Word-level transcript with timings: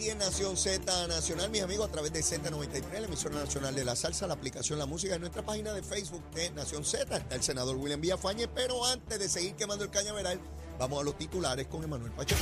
Aquí 0.00 0.08
en 0.08 0.16
Nación 0.16 0.56
Z 0.56 1.08
Nacional, 1.08 1.50
mis 1.50 1.60
amigos, 1.60 1.86
a 1.86 1.92
través 1.92 2.10
de 2.10 2.20
Z93, 2.20 3.00
la 3.00 3.06
emisora 3.06 3.34
nacional 3.34 3.74
de 3.74 3.84
la 3.84 3.94
salsa, 3.94 4.26
la 4.26 4.32
aplicación 4.32 4.78
La 4.78 4.86
Música, 4.86 5.14
en 5.14 5.20
nuestra 5.20 5.44
página 5.44 5.74
de 5.74 5.82
Facebook 5.82 6.22
de 6.30 6.50
Nación 6.52 6.86
Z. 6.86 7.14
Está 7.14 7.34
el 7.34 7.42
senador 7.42 7.76
William 7.76 8.00
Villafañe, 8.00 8.48
pero 8.48 8.82
antes 8.86 9.18
de 9.18 9.28
seguir 9.28 9.56
quemando 9.56 9.84
el 9.84 9.90
cañaveral, 9.90 10.40
vamos 10.78 11.02
a 11.02 11.04
los 11.04 11.18
titulares 11.18 11.66
con 11.66 11.84
Emanuel 11.84 12.12
Pacheco. 12.12 12.40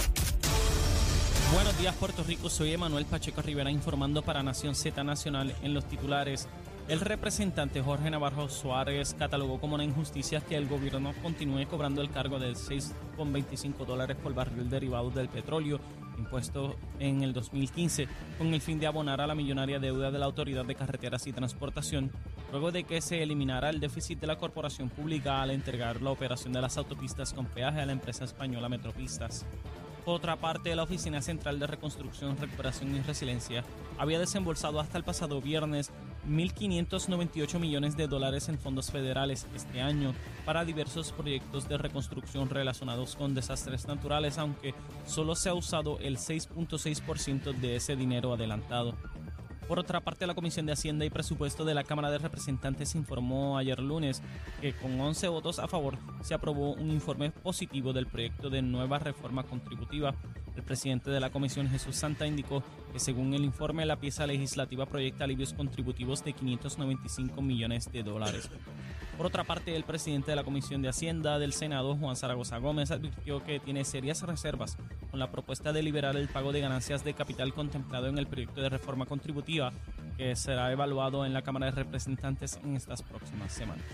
Buenos 1.52 1.77
días 1.78 1.96
Puerto 1.96 2.22
Rico, 2.22 2.48
soy 2.48 2.74
Emanuel 2.74 3.06
Pacheco 3.06 3.42
Rivera 3.42 3.72
informando 3.72 4.22
para 4.22 4.40
Nación 4.44 4.77
Z 4.77 5.02
Nacional 5.02 5.56
en 5.61 5.74
los 5.74 5.88
titulares. 5.88 6.46
El 6.89 7.00
representante 7.00 7.83
Jorge 7.83 8.08
Navarro 8.08 8.48
Suárez 8.48 9.14
catalogó 9.19 9.61
como 9.61 9.75
una 9.75 9.84
injusticia 9.84 10.41
que 10.41 10.56
el 10.56 10.67
gobierno 10.67 11.12
continúe 11.22 11.67
cobrando 11.69 12.00
el 12.00 12.11
cargo 12.11 12.39
de 12.39 12.53
6,25 12.53 13.84
dólares 13.84 14.17
por 14.17 14.33
barril 14.33 14.70
derivado 14.70 15.11
del 15.11 15.28
petróleo 15.28 15.80
impuesto 16.17 16.77
en 16.98 17.22
el 17.22 17.34
2015 17.34 18.08
con 18.39 18.55
el 18.55 18.62
fin 18.62 18.80
de 18.80 18.86
abonar 18.86 19.20
a 19.20 19.27
la 19.27 19.34
millonaria 19.34 19.78
deuda 19.78 20.11
de 20.11 20.19
la 20.19 20.25
Autoridad 20.25 20.64
de 20.64 20.75
Carreteras 20.75 21.27
y 21.27 21.33
Transportación, 21.34 22.11
luego 22.53 22.72
de 22.72 22.84
que 22.84 23.02
se 23.02 23.23
eliminara 23.23 23.69
el 23.69 23.80
déficit 23.80 24.19
de 24.19 24.27
la 24.27 24.39
corporación 24.39 24.89
pública 24.89 25.42
al 25.42 25.50
entregar 25.50 26.00
la 26.00 26.11
operación 26.11 26.55
de 26.55 26.62
las 26.62 26.78
autopistas 26.78 27.34
con 27.34 27.45
peaje 27.45 27.83
a 27.83 27.86
la 27.86 27.92
empresa 27.92 28.25
española 28.25 28.70
Metropistas. 28.70 29.45
Por 30.09 30.17
otra 30.17 30.37
parte, 30.37 30.75
la 30.75 30.84
Oficina 30.84 31.20
Central 31.20 31.59
de 31.59 31.67
Reconstrucción, 31.67 32.39
Recuperación 32.39 32.97
y 32.97 33.01
Resiliencia 33.03 33.62
había 33.98 34.19
desembolsado 34.19 34.81
hasta 34.81 34.97
el 34.97 35.05
pasado 35.05 35.42
viernes 35.42 35.92
1.598 36.27 37.59
millones 37.59 37.95
de 37.95 38.06
dólares 38.06 38.48
en 38.48 38.59
fondos 38.59 38.91
federales 38.91 39.47
este 39.55 39.83
año 39.83 40.14
para 40.47 40.64
diversos 40.64 41.12
proyectos 41.12 41.69
de 41.69 41.77
reconstrucción 41.77 42.48
relacionados 42.48 43.17
con 43.17 43.34
desastres 43.34 43.86
naturales, 43.86 44.39
aunque 44.39 44.75
solo 45.05 45.34
se 45.34 45.51
ha 45.51 45.55
usado 45.55 45.98
el 45.98 46.17
6.6% 46.17 47.53
de 47.53 47.77
ese 47.77 47.95
dinero 47.95 48.33
adelantado. 48.33 48.95
Por 49.69 49.78
otra 49.78 50.00
parte, 50.00 50.27
la 50.27 50.34
Comisión 50.34 50.64
de 50.64 50.72
Hacienda 50.72 51.05
y 51.05 51.11
Presupuesto 51.11 51.66
de 51.66 51.74
la 51.74 51.84
Cámara 51.84 52.11
de 52.11 52.16
Representantes 52.16 52.94
informó 52.94 53.58
ayer 53.58 53.78
lunes 53.80 54.22
que 54.62 54.72
con 54.72 54.98
11 54.98 55.28
votos 55.28 55.58
a 55.58 55.68
favor 55.68 55.98
se 56.23 56.33
aprobó 56.33 56.73
un 56.73 56.90
informe 56.90 57.30
positivo 57.30 57.92
del 57.92 58.06
proyecto 58.06 58.48
de 58.48 58.62
nueva 58.62 58.98
reforma 58.98 59.42
contributiva. 59.42 60.14
El 60.56 60.62
presidente 60.62 61.11
de 61.11 61.20
la 61.20 61.29
Comisión, 61.29 61.68
Jesús 61.68 61.96
Santa, 61.96 62.27
indicó 62.27 62.64
que 62.95 62.98
según 62.98 63.34
el 63.34 63.45
informe 63.45 63.84
la 63.84 64.01
pieza 64.01 64.27
legislativa 64.27 64.86
proyecta 64.86 65.24
alivios 65.24 65.52
contributivos 65.52 66.24
de 66.24 66.33
595 66.33 67.42
millones 67.42 67.92
de 67.92 68.02
dólares. 68.02 68.48
Por 69.18 69.27
otra 69.27 69.42
parte, 69.42 69.74
el 69.74 69.83
presidente 69.83 70.30
de 70.30 70.36
la 70.36 70.45
Comisión 70.45 70.80
de 70.80 70.89
Hacienda 70.89 71.40
del 71.40 71.52
Senado, 71.52 71.96
Juan 71.96 72.14
Zaragoza 72.14 72.58
Gómez, 72.58 72.92
advirtió 72.92 73.42
que 73.42 73.58
tiene 73.58 73.84
serias 73.84 74.23
reservas 74.23 74.79
con 75.11 75.18
la 75.18 75.33
propuesta 75.33 75.73
de 75.73 75.83
liberar 75.83 76.17
el 76.17 76.29
pago 76.29 76.52
de 76.52 76.61
ganancias 76.61 77.02
de 77.02 77.14
capital 77.14 77.52
contemplado 77.52 78.06
en 78.06 78.17
el 78.17 78.29
proyecto 78.29 78.61
de 78.61 78.68
reforma 78.68 79.06
contributiva 79.06 79.73
que 80.17 80.36
será 80.36 80.70
evaluado 80.70 81.27
en 81.27 81.33
la 81.33 81.42
Cámara 81.42 81.67
de 81.67 81.73
Representantes 81.73 82.61
en 82.62 82.77
estas 82.77 83.02
próximas 83.02 83.52
semanas. 83.52 83.84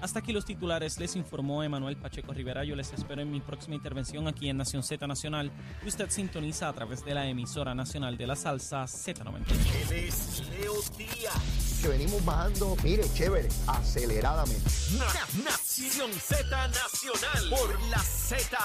Hasta 0.00 0.18
aquí 0.20 0.32
los 0.32 0.44
titulares, 0.44 0.98
les 0.98 1.16
informó 1.16 1.62
Emanuel 1.62 1.96
Pacheco 1.96 2.32
Rivera. 2.32 2.64
Yo 2.64 2.76
les 2.76 2.92
espero 2.92 3.22
en 3.22 3.30
mi 3.30 3.40
próxima 3.40 3.74
intervención 3.74 4.28
aquí 4.28 4.48
en 4.48 4.56
Nación 4.58 4.82
Z 4.82 5.06
Nacional, 5.06 5.50
que 5.82 5.88
usted 5.88 6.10
sintoniza 6.10 6.68
a 6.68 6.72
través 6.72 7.04
de 7.04 7.14
la 7.14 7.26
emisora 7.26 7.74
nacional 7.74 8.16
de 8.16 8.26
la 8.26 8.36
salsa 8.36 8.84
Z90. 8.84 9.44
Él 9.90 9.92
es 9.96 10.42
Leo 10.50 10.74
Díaz. 10.96 11.78
Que 11.82 11.88
venimos 11.88 12.24
bajando, 12.24 12.76
mire, 12.84 13.04
chévere, 13.14 13.48
aceleradamente. 13.66 14.70
Na- 14.98 15.44
Nación 15.44 16.10
Z 16.12 16.68
Nacional 16.68 17.50
por 17.50 17.80
la 17.90 17.98
Z. 17.98 18.56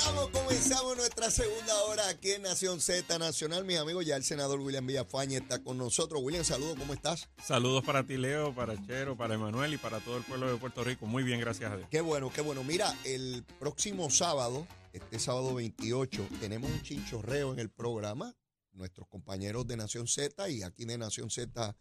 Comenzamos, 0.00 0.30
comenzamos 0.30 0.96
nuestra 0.96 1.30
segunda 1.30 1.82
hora 1.82 2.08
aquí 2.08 2.30
en 2.30 2.42
Nación 2.42 2.80
Z 2.80 3.18
Nacional. 3.18 3.64
Mis 3.66 3.76
amigos, 3.76 4.06
ya 4.06 4.16
el 4.16 4.24
senador 4.24 4.58
William 4.60 4.86
Villafañe 4.86 5.36
está 5.36 5.62
con 5.62 5.76
nosotros. 5.76 6.22
William, 6.22 6.42
saludos, 6.42 6.78
¿cómo 6.78 6.94
estás? 6.94 7.28
Saludos 7.44 7.84
para 7.84 8.06
ti, 8.06 8.16
Leo, 8.16 8.54
para 8.54 8.80
Chero, 8.86 9.14
para 9.14 9.34
Emanuel 9.34 9.74
y 9.74 9.76
para 9.76 10.00
todo 10.00 10.16
el 10.16 10.22
pueblo 10.22 10.50
de 10.50 10.56
Puerto 10.56 10.84
Rico. 10.84 11.04
Muy 11.04 11.22
bien, 11.22 11.38
gracias 11.38 11.70
a 11.70 11.76
Dios. 11.76 11.88
Qué 11.90 12.00
bueno, 12.00 12.32
qué 12.34 12.40
bueno. 12.40 12.64
Mira, 12.64 12.96
el 13.04 13.44
próximo 13.58 14.08
sábado, 14.08 14.66
este 14.94 15.18
sábado 15.18 15.54
28, 15.54 16.28
tenemos 16.40 16.70
un 16.70 16.82
chinchorreo 16.82 17.52
en 17.52 17.58
el 17.58 17.68
programa. 17.68 18.34
Nuestros 18.72 19.06
compañeros 19.06 19.66
de 19.66 19.76
Nación 19.76 20.08
Z 20.08 20.48
y 20.48 20.62
aquí 20.62 20.86
de 20.86 20.96
Nación 20.96 21.28
Z 21.28 21.76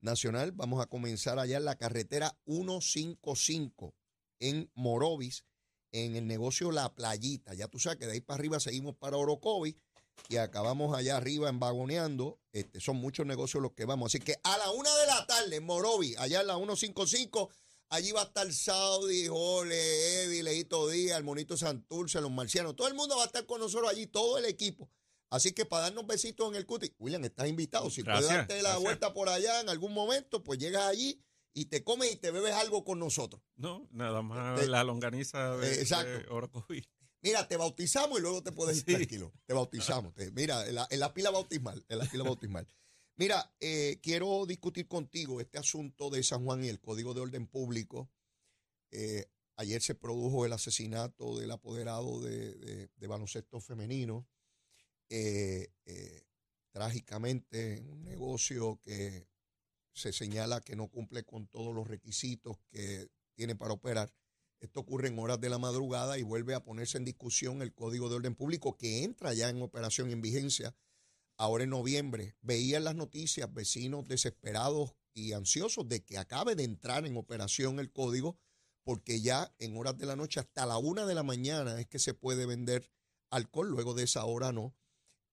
Nacional, 0.00 0.50
vamos 0.50 0.82
a 0.82 0.86
comenzar 0.86 1.38
allá 1.38 1.58
en 1.58 1.66
la 1.66 1.76
carretera 1.76 2.36
155 2.46 3.94
en 4.40 4.70
Morovis, 4.74 5.44
en 5.92 6.16
el 6.16 6.26
negocio 6.26 6.70
La 6.72 6.94
Playita. 6.94 7.54
Ya 7.54 7.68
tú 7.68 7.78
sabes 7.78 7.98
que 7.98 8.06
de 8.06 8.12
ahí 8.12 8.20
para 8.20 8.38
arriba 8.38 8.60
seguimos 8.60 8.94
para 8.96 9.16
Orocovi 9.16 9.76
y 10.28 10.36
acabamos 10.36 10.96
allá 10.96 11.16
arriba 11.16 11.48
en 11.48 11.58
Vagoneando. 11.58 12.38
Este, 12.52 12.80
son 12.80 12.96
muchos 12.96 13.26
negocios 13.26 13.62
los 13.62 13.72
que 13.72 13.84
vamos. 13.84 14.12
Así 14.14 14.22
que 14.22 14.36
a 14.42 14.58
la 14.58 14.70
una 14.70 14.94
de 14.96 15.06
la 15.06 15.26
tarde 15.26 15.56
en 15.56 15.64
Morovis, 15.64 16.16
allá 16.18 16.40
en 16.42 16.46
la 16.46 16.56
155, 16.56 17.50
allí 17.88 18.12
va 18.12 18.22
a 18.22 18.24
estar 18.24 18.52
Saudi, 18.52 19.26
Jole, 19.26 20.24
Eddie, 20.24 20.42
Leito 20.42 20.88
Díaz, 20.88 21.18
el 21.18 21.24
Monito 21.24 21.56
Santurce, 21.56 22.20
los 22.20 22.30
marcianos. 22.30 22.76
Todo 22.76 22.88
el 22.88 22.94
mundo 22.94 23.16
va 23.16 23.22
a 23.22 23.26
estar 23.26 23.46
con 23.46 23.60
nosotros 23.60 23.90
allí, 23.90 24.06
todo 24.06 24.38
el 24.38 24.44
equipo. 24.44 24.88
Así 25.30 25.52
que 25.52 25.64
para 25.64 25.84
darnos 25.84 26.06
besitos 26.06 26.48
en 26.48 26.56
el 26.56 26.66
cuti, 26.66 26.92
William, 26.98 27.24
estás 27.24 27.48
invitado. 27.48 27.88
Si 27.88 28.02
puedes 28.02 28.20
Gracias, 28.22 28.36
darte 28.36 28.54
la 28.56 28.60
gracias. 28.62 28.82
vuelta 28.82 29.14
por 29.14 29.28
allá 29.28 29.60
en 29.60 29.68
algún 29.68 29.92
momento, 29.94 30.42
pues 30.42 30.58
llegas 30.58 30.82
allí 30.82 31.20
y 31.52 31.66
te 31.66 31.82
comes 31.84 32.12
y 32.12 32.16
te 32.16 32.30
bebes 32.30 32.54
algo 32.54 32.84
con 32.84 32.98
nosotros. 32.98 33.42
No, 33.56 33.88
nada 33.90 34.22
más 34.22 34.66
la 34.68 34.84
longaniza 34.84 35.56
de, 35.56 35.68
eh, 35.74 35.80
exacto. 35.80 36.10
de 36.10 36.26
Orocovi. 36.28 36.84
Mira, 37.22 37.46
te 37.48 37.56
bautizamos 37.56 38.18
y 38.18 38.22
luego 38.22 38.42
te 38.42 38.52
puedes 38.52 38.78
ir 38.78 38.84
Sí. 38.86 38.94
tranquilo. 38.94 39.32
Te 39.46 39.52
bautizamos. 39.52 40.14
Te- 40.14 40.30
mira, 40.30 40.66
en 40.66 40.74
la, 40.76 40.86
en 40.90 41.00
la 41.00 41.12
pila 41.12 41.30
bautismal. 41.30 41.84
En 41.88 41.98
la 41.98 42.06
pila 42.06 42.24
bautismal. 42.24 42.66
Mira, 43.16 43.54
eh, 43.60 43.98
quiero 44.02 44.46
discutir 44.46 44.88
contigo 44.88 45.40
este 45.40 45.58
asunto 45.58 46.08
de 46.08 46.22
San 46.22 46.44
Juan 46.44 46.64
y 46.64 46.68
el 46.68 46.80
Código 46.80 47.12
de 47.12 47.20
Orden 47.20 47.46
Público. 47.46 48.10
Eh, 48.90 49.26
ayer 49.56 49.82
se 49.82 49.94
produjo 49.94 50.46
el 50.46 50.54
asesinato 50.54 51.38
del 51.38 51.50
apoderado 51.50 52.20
de, 52.22 52.54
de- 52.54 52.90
de 52.96 53.06
baloncesto 53.06 53.60
femenino. 53.60 54.26
Eh, 55.10 55.68
eh, 55.84 56.22
trágicamente, 56.72 57.82
un 57.86 58.02
negocio 58.04 58.80
que 58.82 59.26
se 60.00 60.12
señala 60.12 60.60
que 60.60 60.76
no 60.76 60.88
cumple 60.88 61.24
con 61.24 61.46
todos 61.46 61.74
los 61.74 61.86
requisitos 61.86 62.58
que 62.70 63.08
tiene 63.34 63.54
para 63.54 63.74
operar. 63.74 64.12
Esto 64.60 64.80
ocurre 64.80 65.08
en 65.08 65.18
horas 65.18 65.40
de 65.40 65.48
la 65.48 65.58
madrugada 65.58 66.18
y 66.18 66.22
vuelve 66.22 66.54
a 66.54 66.62
ponerse 66.62 66.98
en 66.98 67.04
discusión 67.04 67.62
el 67.62 67.72
Código 67.72 68.08
de 68.08 68.16
Orden 68.16 68.34
Público 68.34 68.76
que 68.76 69.04
entra 69.04 69.32
ya 69.32 69.48
en 69.48 69.62
operación 69.62 70.10
en 70.10 70.20
vigencia 70.20 70.74
ahora 71.36 71.64
en 71.64 71.70
noviembre. 71.70 72.36
Veía 72.42 72.76
en 72.76 72.84
las 72.84 72.94
noticias 72.94 73.52
vecinos 73.52 74.06
desesperados 74.06 74.94
y 75.14 75.32
ansiosos 75.32 75.88
de 75.88 76.04
que 76.04 76.18
acabe 76.18 76.54
de 76.54 76.64
entrar 76.64 77.06
en 77.06 77.16
operación 77.16 77.80
el 77.80 77.90
código 77.90 78.38
porque 78.82 79.20
ya 79.20 79.54
en 79.58 79.76
horas 79.76 79.96
de 79.96 80.06
la 80.06 80.16
noche 80.16 80.40
hasta 80.40 80.66
la 80.66 80.78
una 80.78 81.06
de 81.06 81.14
la 81.14 81.22
mañana 81.22 81.80
es 81.80 81.86
que 81.86 81.98
se 81.98 82.14
puede 82.14 82.46
vender 82.46 82.90
alcohol, 83.30 83.68
luego 83.68 83.94
de 83.94 84.04
esa 84.04 84.24
hora 84.24 84.52
no. 84.52 84.74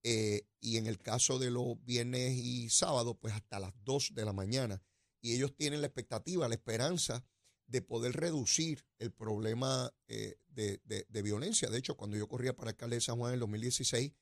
Eh, 0.02 0.42
y 0.60 0.76
en 0.76 0.86
el 0.86 0.98
caso 0.98 1.38
de 1.38 1.50
los 1.50 1.82
viernes 1.84 2.34
y 2.36 2.68
sábados, 2.70 3.16
pues 3.20 3.34
hasta 3.34 3.58
las 3.58 3.72
2 3.84 4.12
de 4.14 4.24
la 4.24 4.32
mañana. 4.32 4.82
Y 5.20 5.34
ellos 5.34 5.54
tienen 5.56 5.80
la 5.80 5.88
expectativa, 5.88 6.48
la 6.48 6.54
esperanza 6.54 7.24
de 7.66 7.82
poder 7.82 8.14
reducir 8.14 8.84
el 8.98 9.12
problema 9.12 9.92
eh, 10.06 10.36
de, 10.48 10.80
de- 10.84 11.22
violencia. 11.22 11.68
De 11.68 11.78
hecho, 11.78 11.96
cuando 11.96 12.16
yo 12.16 12.28
corría 12.28 12.56
para 12.56 12.70
alcalde 12.70 12.96
de 12.96 13.00
San 13.00 13.16
Juan 13.18 13.30
en 13.30 13.34
el 13.34 13.40
2016, 13.40 14.12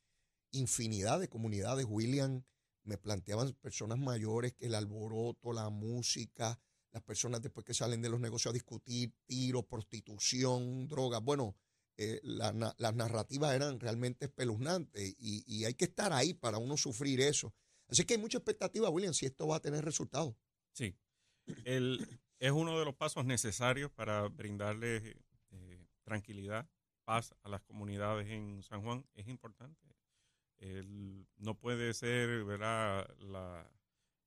infinidad 0.53 1.21
de 1.21 1.29
comunidades, 1.29 1.87
William, 1.89 2.43
me 2.85 2.99
planteaban 2.99 3.53
personas 3.55 3.99
mayores 3.99 4.53
que 4.55 4.67
el 4.67 4.75
alboroto, 4.75 5.53
la 5.53 5.69
música, 5.71 6.59
las 6.93 7.03
personas 7.03 7.43
después 7.43 7.65
que 7.67 7.75
salen 7.75 8.01
de 8.03 8.09
los 8.09 8.21
negocios 8.21 8.51
a 8.51 8.55
discutir, 8.55 9.13
tiros, 9.27 9.65
prostitución, 9.67 10.89
drogas. 10.89 11.23
Bueno, 11.23 11.57
eh, 11.99 12.21
la 12.23 12.53
las 12.79 12.95
narrativas 12.95 13.55
eran 13.55 13.81
realmente 13.81 14.27
espeluznantes 14.27 15.15
y, 15.19 15.45
y 15.47 15.65
hay 15.65 15.75
que 15.75 15.87
estar 15.87 16.13
ahí 16.13 16.35
para 16.35 16.59
uno 16.59 16.77
sufrir 16.77 17.21
eso. 17.21 17.55
Así 17.89 18.05
que 18.05 18.15
hay 18.15 18.21
mucha 18.21 18.39
expectativa, 18.39 18.91
William, 18.91 19.15
si 19.15 19.27
esto 19.27 19.47
va 19.47 19.57
a 19.57 19.61
tener 19.61 19.85
resultados. 19.85 20.35
Sí. 20.73 20.97
El, 21.65 22.21
es 22.39 22.51
uno 22.51 22.79
de 22.79 22.85
los 22.85 22.95
pasos 22.97 23.25
necesarios 23.25 23.91
para 23.93 24.29
brindarle 24.29 25.17
eh, 25.51 25.87
tranquilidad, 26.03 26.69
paz 27.05 27.35
a 27.43 27.49
las 27.49 27.63
comunidades 27.63 28.29
en 28.29 28.63
San 28.63 28.83
Juan. 28.83 29.07
Es 29.15 29.29
importante. 29.29 29.87
El- 30.59 31.27
no 31.37 31.59
puede 31.59 31.95
ser 31.95 32.45
¿verdad? 32.45 33.09
la 33.19 33.71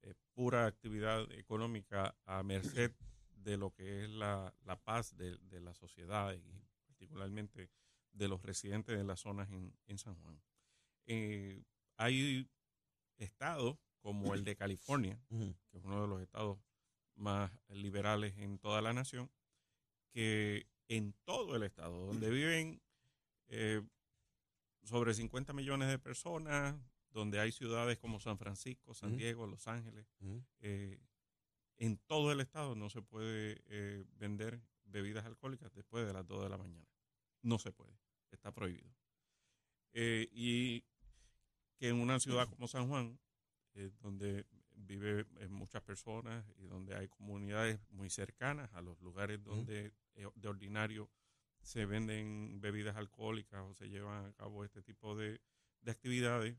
eh, 0.04 0.14
pura 0.34 0.66
actividad 0.66 1.30
económica 1.34 2.16
a 2.26 2.42
merced 2.44 2.94
de 3.34 3.58
lo 3.58 3.72
que 3.74 4.04
es 4.06 4.10
la, 4.10 4.54
la 4.64 4.82
paz 4.82 5.16
de, 5.18 5.38
de 5.38 5.60
la 5.60 5.74
sociedad 5.74 6.34
y 6.34 6.69
particularmente 7.00 7.72
de 8.12 8.28
los 8.28 8.42
residentes 8.42 8.98
de 8.98 9.04
las 9.06 9.22
zonas 9.22 9.50
en, 9.52 9.74
en 9.88 9.98
San 9.98 10.16
Juan. 10.16 10.42
Eh, 11.06 11.64
hay 11.96 12.50
estados 13.18 13.78
como 14.02 14.34
el 14.34 14.44
de 14.44 14.58
California, 14.58 15.18
que 15.72 15.78
es 15.78 15.84
uno 15.84 16.02
de 16.02 16.08
los 16.08 16.22
estados 16.22 16.60
más 17.16 17.52
liberales 17.70 18.38
en 18.38 18.60
toda 18.60 18.82
la 18.82 18.92
nación, 18.92 19.32
que 20.12 20.68
en 20.90 21.14
todo 21.24 21.56
el 21.56 21.64
estado, 21.64 22.06
donde 22.06 22.30
viven 22.30 22.82
eh, 23.48 23.82
sobre 24.84 25.14
50 25.14 25.54
millones 25.54 25.88
de 25.88 26.00
personas, 26.00 26.76
donde 27.12 27.40
hay 27.40 27.54
ciudades 27.54 27.98
como 27.98 28.20
San 28.20 28.38
Francisco, 28.38 28.94
San. 28.94 29.16
Diego, 29.16 29.48
Los 29.48 29.68
Ángeles, 29.68 30.06
eh, 30.60 31.00
en 31.78 31.98
todo 31.98 32.32
el 32.34 32.42
estado 32.42 32.76
no 32.76 32.90
se 32.90 33.02
puede 33.02 33.62
eh, 33.68 34.04
vender 34.18 34.62
bebidas 34.90 35.26
alcohólicas 35.26 35.74
después 35.74 36.06
de 36.06 36.14
las 36.14 36.26
2 36.28 36.44
de 36.44 36.50
la 36.50 36.58
mañana. 36.58 36.88
No 37.42 37.60
se 37.60 37.72
puede, 37.72 37.98
está 38.32 38.52
prohibido. 38.52 38.94
Eh, 39.94 40.28
y 40.32 40.84
que 41.78 41.90
en 41.90 41.96
una 41.98 42.20
ciudad 42.20 42.48
como 42.48 42.68
San 42.68 42.88
Juan, 42.88 43.20
eh, 43.74 43.92
donde 44.02 44.46
vive 44.74 45.26
eh, 45.40 45.48
muchas 45.48 45.82
personas 45.82 46.46
y 46.58 46.66
donde 46.66 46.96
hay 46.96 47.08
comunidades 47.08 47.80
muy 47.90 48.10
cercanas 48.10 48.74
a 48.74 48.82
los 48.82 49.00
lugares 49.02 49.44
donde 49.44 49.94
de 50.36 50.48
ordinario 50.50 51.10
se 51.62 51.86
venden 51.86 52.60
bebidas 52.60 52.98
alcohólicas 52.98 53.62
o 53.62 53.74
se 53.74 53.90
llevan 53.90 54.26
a 54.26 54.34
cabo 54.34 54.64
este 54.64 54.82
tipo 54.82 55.16
de, 55.16 55.40
de 55.82 55.92
actividades, 55.92 56.58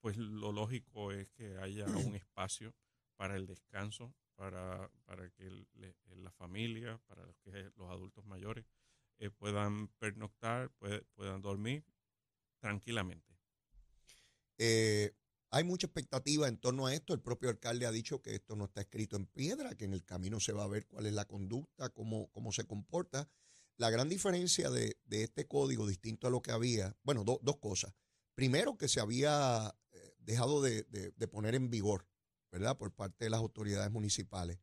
pues 0.00 0.16
lo 0.16 0.52
lógico 0.52 1.12
es 1.12 1.28
que 1.30 1.58
haya 1.58 1.86
un 1.86 2.14
espacio 2.14 2.74
para 3.16 3.36
el 3.36 3.46
descanso, 3.46 4.14
para, 4.38 4.88
para 5.04 5.28
que 5.30 5.50
le- 5.74 5.96
la 6.14 6.30
familia, 6.30 6.96
para 7.08 7.26
los, 7.26 7.36
que, 7.38 7.50
los 7.76 7.90
adultos 7.90 8.24
mayores 8.24 8.64
eh, 9.18 9.30
puedan 9.30 9.88
pernoctar, 9.98 10.70
puedan 11.16 11.42
dormir 11.42 11.84
tranquilamente. 12.60 13.36
Eh, 14.58 15.12
hay 15.50 15.64
mucha 15.64 15.86
expectativa 15.88 16.46
en 16.46 16.56
torno 16.58 16.86
a 16.86 16.94
esto. 16.94 17.14
El 17.14 17.20
propio 17.20 17.48
alcalde 17.50 17.86
ha 17.86 17.90
dicho 17.90 18.22
que 18.22 18.34
esto 18.36 18.54
no 18.54 18.66
está 18.66 18.80
escrito 18.82 19.16
en 19.16 19.26
piedra, 19.26 19.74
que 19.74 19.86
en 19.86 19.92
el 19.92 20.04
camino 20.04 20.38
se 20.38 20.52
va 20.52 20.64
a 20.64 20.68
ver 20.68 20.86
cuál 20.86 21.06
es 21.06 21.12
la 21.14 21.24
conducta, 21.24 21.88
cómo, 21.90 22.30
cómo 22.30 22.52
se 22.52 22.64
comporta. 22.64 23.28
La 23.76 23.90
gran 23.90 24.08
diferencia 24.08 24.70
de, 24.70 24.98
de 25.04 25.24
este 25.24 25.46
código, 25.48 25.86
distinto 25.86 26.26
a 26.26 26.30
lo 26.30 26.42
que 26.42 26.52
había, 26.52 26.96
bueno, 27.02 27.24
do- 27.24 27.40
dos 27.42 27.58
cosas. 27.58 27.92
Primero, 28.34 28.76
que 28.76 28.88
se 28.88 29.00
había 29.00 29.74
eh, 29.92 30.14
dejado 30.18 30.62
de, 30.62 30.84
de- 30.84 31.10
de 31.10 31.28
poner 31.28 31.54
en 31.56 31.70
vigor, 31.70 32.06
¿verdad?, 32.50 32.76
por 32.76 32.92
parte 32.92 33.24
de 33.24 33.30
las 33.30 33.40
autoridades 33.40 33.90
municipales. 33.90 34.58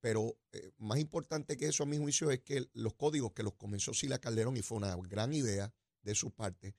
Pero 0.00 0.38
eh, 0.52 0.70
más 0.78 0.98
importante 0.98 1.56
que 1.56 1.66
eso, 1.66 1.82
a 1.82 1.86
mi 1.86 1.98
juicio, 1.98 2.30
es 2.30 2.40
que 2.40 2.68
los 2.72 2.94
códigos 2.94 3.32
que 3.32 3.42
los 3.42 3.54
comenzó 3.54 3.92
Sila 3.94 4.18
Calderón, 4.18 4.56
y 4.56 4.62
fue 4.62 4.78
una 4.78 4.96
gran 4.96 5.32
idea 5.32 5.72
de 6.02 6.14
su 6.14 6.30
parte, 6.30 6.74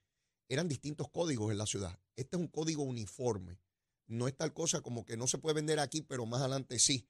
eran 0.47 0.67
distintos 0.67 1.09
códigos 1.09 1.51
en 1.51 1.57
la 1.57 1.65
ciudad. 1.65 1.99
Este 2.15 2.35
es 2.37 2.39
un 2.39 2.47
código 2.47 2.83
uniforme. 2.83 3.59
No 4.07 4.27
es 4.27 4.35
tal 4.35 4.53
cosa 4.53 4.81
como 4.81 5.05
que 5.05 5.17
no 5.17 5.27
se 5.27 5.37
puede 5.37 5.55
vender 5.55 5.79
aquí, 5.79 6.01
pero 6.01 6.25
más 6.25 6.41
adelante 6.41 6.79
sí. 6.79 7.07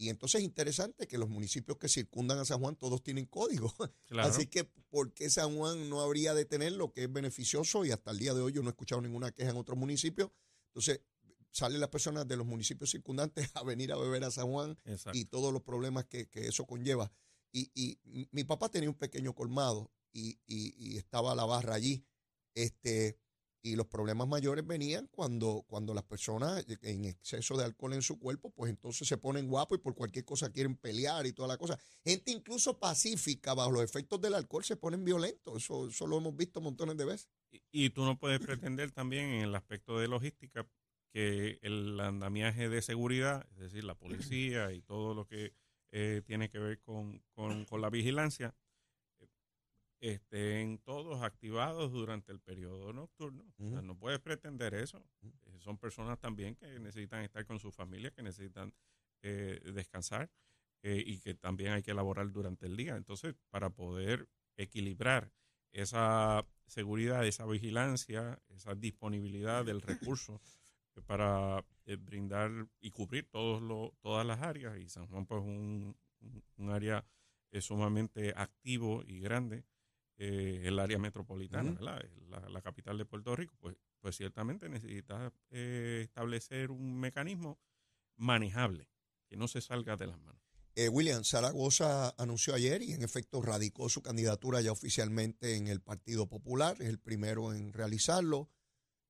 Y 0.00 0.10
entonces 0.10 0.40
es 0.40 0.44
interesante 0.44 1.08
que 1.08 1.18
los 1.18 1.28
municipios 1.28 1.76
que 1.76 1.88
circundan 1.88 2.38
a 2.38 2.44
San 2.44 2.60
Juan 2.60 2.76
todos 2.76 3.02
tienen 3.02 3.26
código. 3.26 3.74
Claro. 4.06 4.28
Así 4.28 4.46
que, 4.46 4.64
¿por 4.64 5.12
qué 5.12 5.28
San 5.28 5.56
Juan 5.56 5.90
no 5.90 6.00
habría 6.00 6.32
de 6.32 6.46
tenerlo, 6.46 6.92
que 6.92 7.04
es 7.04 7.12
beneficioso? 7.12 7.84
Y 7.84 7.90
hasta 7.90 8.12
el 8.12 8.18
día 8.18 8.32
de 8.32 8.40
hoy 8.40 8.52
yo 8.52 8.62
no 8.62 8.68
he 8.68 8.70
escuchado 8.70 9.02
ninguna 9.02 9.32
queja 9.32 9.50
en 9.50 9.56
otros 9.56 9.76
municipios. 9.76 10.30
Entonces, 10.68 11.02
salen 11.50 11.80
las 11.80 11.88
personas 11.90 12.26
de 12.28 12.36
los 12.36 12.46
municipios 12.46 12.90
circundantes 12.90 13.50
a 13.56 13.62
venir 13.64 13.92
a 13.92 13.96
beber 13.96 14.24
a 14.24 14.30
San 14.30 14.46
Juan 14.50 14.78
Exacto. 14.84 15.18
y 15.18 15.24
todos 15.24 15.52
los 15.52 15.62
problemas 15.62 16.04
que, 16.06 16.28
que 16.28 16.48
eso 16.48 16.66
conlleva. 16.66 17.10
Y, 17.52 17.70
y 17.74 17.98
mi 18.32 18.44
papá 18.44 18.68
tenía 18.70 18.90
un 18.90 18.94
pequeño 18.96 19.34
colmado 19.34 19.90
y, 20.12 20.38
y- 20.46 20.74
y 20.76 20.96
estaba 20.98 21.34
la 21.34 21.44
barra 21.46 21.74
allí. 21.74 22.04
Este, 22.54 23.18
y 23.62 23.74
los 23.76 23.86
problemas 23.86 24.28
mayores 24.28 24.66
venían 24.66 25.08
cuando, 25.08 25.64
cuando 25.66 25.92
las 25.94 26.04
personas 26.04 26.64
en 26.82 27.04
exceso 27.06 27.56
de 27.56 27.64
alcohol 27.64 27.92
en 27.92 28.02
su 28.02 28.18
cuerpo, 28.18 28.50
pues 28.50 28.70
entonces 28.70 29.06
se 29.08 29.16
ponen 29.18 29.48
guapos 29.48 29.78
y 29.78 29.80
por 29.80 29.94
cualquier 29.94 30.24
cosa 30.24 30.50
quieren 30.52 30.76
pelear 30.76 31.26
y 31.26 31.32
toda 31.32 31.48
la 31.48 31.56
cosa. 31.58 31.78
Gente 32.04 32.30
incluso 32.30 32.78
pacífica, 32.78 33.54
bajo 33.54 33.72
los 33.72 33.82
efectos 33.82 34.20
del 34.20 34.34
alcohol, 34.34 34.64
se 34.64 34.76
ponen 34.76 35.04
violentos. 35.04 35.56
Eso, 35.64 35.88
eso 35.88 36.06
lo 36.06 36.18
hemos 36.18 36.36
visto 36.36 36.60
montones 36.60 36.96
de 36.96 37.04
veces. 37.04 37.28
Y 37.72 37.90
tú 37.90 38.04
no 38.04 38.18
puedes 38.18 38.40
pretender 38.40 38.92
también 38.92 39.24
en 39.26 39.40
el 39.42 39.54
aspecto 39.54 39.98
de 39.98 40.06
logística 40.08 40.66
que 41.12 41.58
el 41.62 41.98
andamiaje 42.00 42.68
de 42.68 42.82
seguridad, 42.82 43.46
es 43.52 43.58
decir, 43.58 43.84
la 43.84 43.94
policía 43.94 44.72
y 44.72 44.82
todo 44.82 45.14
lo 45.14 45.26
que 45.26 45.52
eh, 45.90 46.22
tiene 46.26 46.50
que 46.50 46.58
ver 46.58 46.80
con, 46.80 47.22
con- 47.32 47.64
con 47.64 47.80
la 47.80 47.90
vigilancia, 47.90 48.54
estén 50.00 50.78
todos 50.78 51.22
activados 51.22 51.90
durante 51.92 52.30
el 52.30 52.40
periodo 52.40 52.92
nocturno. 52.92 53.42
O 53.58 53.68
sea, 53.68 53.78
Ujú. 53.78 53.86
no 53.86 53.98
puedes 53.98 54.20
pretender 54.20 54.74
eso. 54.74 55.02
Eh, 55.22 55.58
son 55.58 55.76
personas 55.78 56.18
también 56.20 56.54
que 56.54 56.78
necesitan 56.78 57.22
estar 57.24 57.44
con 57.44 57.58
su 57.58 57.72
familia, 57.72 58.12
que 58.12 58.22
necesitan 58.22 58.72
eh, 59.22 59.60
descansar 59.74 60.30
eh, 60.82 61.02
y 61.04 61.18
que 61.18 61.34
también 61.34 61.72
hay 61.72 61.82
que 61.82 61.90
elaborar 61.90 62.30
durante 62.30 62.66
el 62.66 62.76
día. 62.76 62.96
Entonces, 62.96 63.34
para 63.50 63.70
poder 63.70 64.28
equilibrar 64.56 65.32
esa 65.72 66.46
seguridad, 66.66 67.26
esa 67.26 67.44
vigilancia, 67.46 68.40
esa 68.50 68.74
disponibilidad 68.76 69.64
del 69.64 69.80
recurso 70.16 70.40
para 71.06 71.64
eh, 71.86 71.96
brindar 71.96 72.50
y 72.80 72.90
cubrir 72.90 73.28
todos 73.30 73.62
lo- 73.62 73.94
todas 74.00 74.26
las 74.26 74.40
áreas. 74.40 74.78
Y 74.78 74.88
San 74.88 75.06
Juan, 75.06 75.26
pues, 75.26 75.40
un, 75.42 75.96
un- 76.56 76.70
área 76.70 77.04
eh, 77.50 77.60
sumamente 77.60 78.32
activo 78.36 79.02
y 79.06 79.20
grande, 79.20 79.64
eh, 80.18 80.62
el 80.64 80.78
área 80.78 80.98
metropolitana. 80.98 81.72
¿verdad? 81.72 82.02
La, 82.28 82.40
la 82.48 82.60
capital 82.62 82.98
de 82.98 83.04
Puerto 83.06 83.34
Rico, 83.36 83.56
pues, 83.60 83.76
pues 84.00 84.16
ciertamente 84.16 84.68
necesita 84.68 85.32
eh, 85.50 86.02
establecer 86.04 86.70
un 86.70 86.98
mecanismo 87.00 87.58
manejable, 88.16 88.88
que 89.28 89.36
no 89.36 89.48
se 89.48 89.60
salga 89.60 89.96
de 89.96 90.06
las 90.08 90.18
manos. 90.20 90.42
Eh, 90.74 90.88
William 90.88 91.24
Zaragoza 91.24 92.10
anunció 92.18 92.54
ayer 92.54 92.82
y 92.82 92.92
en 92.92 93.02
efecto 93.02 93.42
radicó 93.42 93.88
su 93.88 94.00
candidatura 94.02 94.60
ya 94.60 94.70
oficialmente 94.70 95.56
en 95.56 95.66
el 95.66 95.80
Partido 95.80 96.28
Popular. 96.28 96.76
Es 96.80 96.88
el 96.88 96.98
primero 97.00 97.52
en 97.52 97.72
realizarlo. 97.72 98.48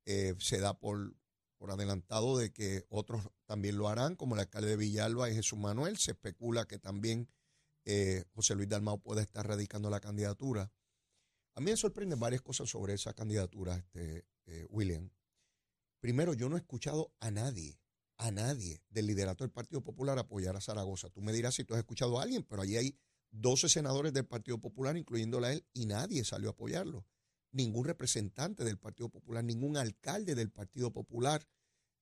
Eh, 0.06 0.34
se 0.38 0.60
da 0.60 0.78
por, 0.78 1.14
por 1.58 1.70
adelantado 1.70 2.38
de 2.38 2.52
que 2.52 2.86
otros 2.88 3.28
también 3.44 3.76
lo 3.76 3.88
harán, 3.88 4.16
como 4.16 4.34
el 4.34 4.40
alcalde 4.40 4.70
de 4.70 4.76
Villalba 4.76 5.28
y 5.28 5.34
Jesús 5.34 5.58
Manuel. 5.58 5.98
Se 5.98 6.12
especula 6.12 6.66
que 6.66 6.78
también 6.78 7.28
eh, 7.84 8.24
José 8.34 8.54
Luis 8.54 8.68
Dalmau 8.68 9.00
pueda 9.00 9.20
estar 9.20 9.46
radicando 9.46 9.90
la 9.90 10.00
candidatura. 10.00 10.72
A 11.54 11.60
mí 11.60 11.70
me 11.70 11.76
sorprenden 11.76 12.20
varias 12.20 12.42
cosas 12.42 12.70
sobre 12.70 12.94
esa 12.94 13.12
candidatura, 13.12 13.76
este, 13.76 14.24
eh, 14.46 14.66
William. 14.70 15.10
Primero, 16.00 16.32
yo 16.32 16.48
no 16.48 16.56
he 16.56 16.60
escuchado 16.60 17.12
a 17.20 17.30
nadie 17.30 17.80
a 18.18 18.32
nadie 18.32 18.82
del 18.90 19.06
liderato 19.06 19.44
del 19.44 19.52
Partido 19.52 19.82
Popular 19.82 20.18
apoyar 20.18 20.56
a 20.56 20.60
Zaragoza. 20.60 21.08
Tú 21.08 21.22
me 21.22 21.32
dirás 21.32 21.54
si 21.54 21.64
tú 21.64 21.74
has 21.74 21.80
escuchado 21.80 22.18
a 22.18 22.22
alguien, 22.22 22.42
pero 22.42 22.62
allí 22.62 22.76
hay 22.76 22.98
12 23.30 23.68
senadores 23.68 24.12
del 24.12 24.26
Partido 24.26 24.58
Popular, 24.58 24.96
incluyéndola 24.96 25.52
él, 25.52 25.64
y 25.72 25.86
nadie 25.86 26.24
salió 26.24 26.48
a 26.48 26.52
apoyarlo. 26.52 27.06
Ningún 27.58 27.84
representante 27.84 28.62
del 28.62 28.78
Partido 28.78 29.08
Popular, 29.08 29.42
ningún 29.42 29.76
alcalde 29.76 30.36
del 30.36 30.50
Partido 30.50 30.92
Popular, 30.92 31.44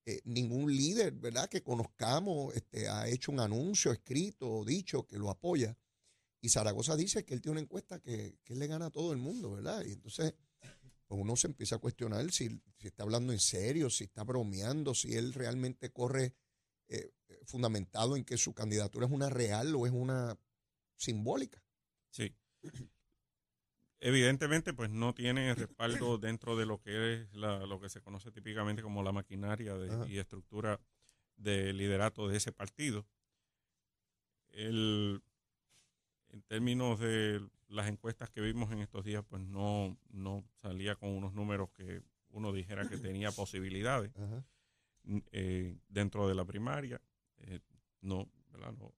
eh, 0.05 0.21
ningún 0.25 0.71
líder, 0.71 1.13
¿verdad?, 1.15 1.49
que 1.49 1.63
conozcamos 1.63 2.55
este, 2.55 2.89
ha 2.89 3.09
hecho 3.09 3.33
un 3.33 3.41
anuncio 3.41 3.91
escrito 3.91 4.51
o 4.51 4.65
dicho 4.67 5.07
que 5.07 5.17
lo 5.17 5.31
apoya. 5.31 5.75
Y 6.43 6.51
Zaragoza 6.51 6.95
dice 6.95 7.25
que 7.25 7.33
él 7.33 7.41
tiene 7.41 7.53
una 7.53 7.63
encuesta 7.63 8.01
que, 8.01 8.39
que 8.45 8.53
él 8.53 8.59
le 8.59 8.67
gana 8.67 8.87
a 8.87 8.91
todo 8.91 9.13
el 9.13 9.19
mundo, 9.19 9.53
¿verdad? 9.53 9.83
Y 9.87 9.93
entonces 9.93 10.35
pues 11.07 11.21
uno 11.21 11.37
se 11.37 11.47
empieza 11.47 11.77
a 11.77 11.79
cuestionar 11.79 12.31
si, 12.33 12.61
si 12.77 12.89
está 12.89 13.05
hablando 13.05 13.33
en 13.33 13.41
serio, 13.41 13.89
si 13.89 14.05
está 14.05 14.25
bromeando, 14.25 14.95
si 14.95 15.15
él 15.15 15.33
realmente 15.33 15.91
corre 15.91 16.35
eh, 16.89 17.13
fundamentado 17.47 18.15
en 18.17 18.25
que 18.25 18.37
su 18.37 18.53
candidatura 18.53 19.07
es 19.07 19.13
una 19.13 19.31
real 19.31 19.75
o 19.75 19.87
es 19.87 19.93
una 19.93 20.39
simbólica. 20.97 21.63
Sí. 22.11 22.35
Evidentemente, 24.01 24.73
pues 24.75 24.91
no 24.91 25.15
tiene 25.15 25.55
respaldo 25.55 26.19
dentro 26.19 26.57
de 26.57 26.67
lo 26.67 26.81
que 26.81 27.15
es 27.15 27.35
la- 27.35 27.65
lo 27.67 27.81
que 27.81 27.89
se 27.89 28.01
conoce 28.03 28.31
típicamente 28.31 28.83
como 28.83 29.03
la 29.03 29.13
maquinaria 29.13 29.75
de- 29.75 29.89
y 30.09 30.19
estructura 30.19 30.81
de 31.37 31.73
liderato 31.73 32.29
de 32.29 32.37
ese 32.37 32.53
partido. 32.53 33.07
El, 34.51 35.23
en 36.31 36.43
términos 36.43 36.99
de 37.01 37.47
las 37.69 37.89
encuestas 37.89 38.31
que 38.31 38.41
vimos 38.41 38.71
en 38.73 38.81
estos 38.81 39.05
días, 39.05 39.25
pues 39.29 39.43
no, 39.43 39.97
no 40.11 40.45
salía 40.55 40.95
con 40.97 41.11
unos 41.11 41.35
números 41.35 41.71
que 41.73 42.03
uno 42.31 42.53
dijera 42.53 42.89
que 42.89 42.97
tenía 42.99 43.31
posibilidades 43.33 44.13
eh, 45.33 45.77
dentro 45.89 46.29
de 46.29 46.35
la 46.35 46.45
primaria. 46.45 47.01
Eh, 47.39 47.61
no, 48.01 48.29
¿verdad? 48.51 48.73
no, 48.73 48.93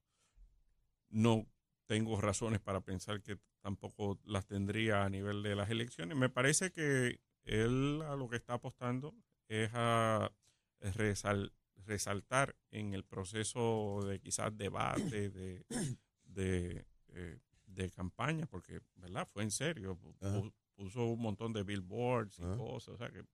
no 1.11 1.47
tengo 1.89 2.21
razones 2.21 2.61
para 2.61 2.83
pensar 2.83 3.23
que 3.23 3.39
tampoco 3.61 4.19
las 4.25 4.47
tendría 4.47 5.05
a 5.05 5.09
nivel 5.09 5.43
de 5.43 5.57
las 5.57 5.71
elecciones. 5.71 6.17
Me 6.17 6.29
parece 6.29 6.71
que 6.71 7.19
él 7.45 8.03
a 8.07 8.15
lo 8.15 8.29
que 8.29 8.37
está 8.37 8.55
apostando 8.55 9.15
es 9.49 9.71
a 9.73 10.31
resal- 10.81 11.51
resaltar 11.87 12.55
en 12.71 12.93
el 12.93 13.05
proceso 13.05 14.01
de 14.07 14.21
quizás 14.21 14.55
debate, 14.57 15.31
de, 15.31 15.65
de, 16.25 16.85
eh, 17.15 17.39
de 17.67 17.91
campaña, 17.91 18.45
porque 18.47 18.81
¿verdad? 18.97 19.27
fue 19.33 19.43
en 19.43 19.51
serio, 19.51 19.99
Ajá. 20.21 20.43
puso 20.75 21.07
un 21.07 21.23
montón 21.23 21.55
de 21.55 21.63
billboards 21.63 22.39
y 22.39 22.43
Ajá. 22.43 22.57
cosas, 22.59 22.95
o 22.95 22.99
sea 22.99 23.11
que 23.11 23.25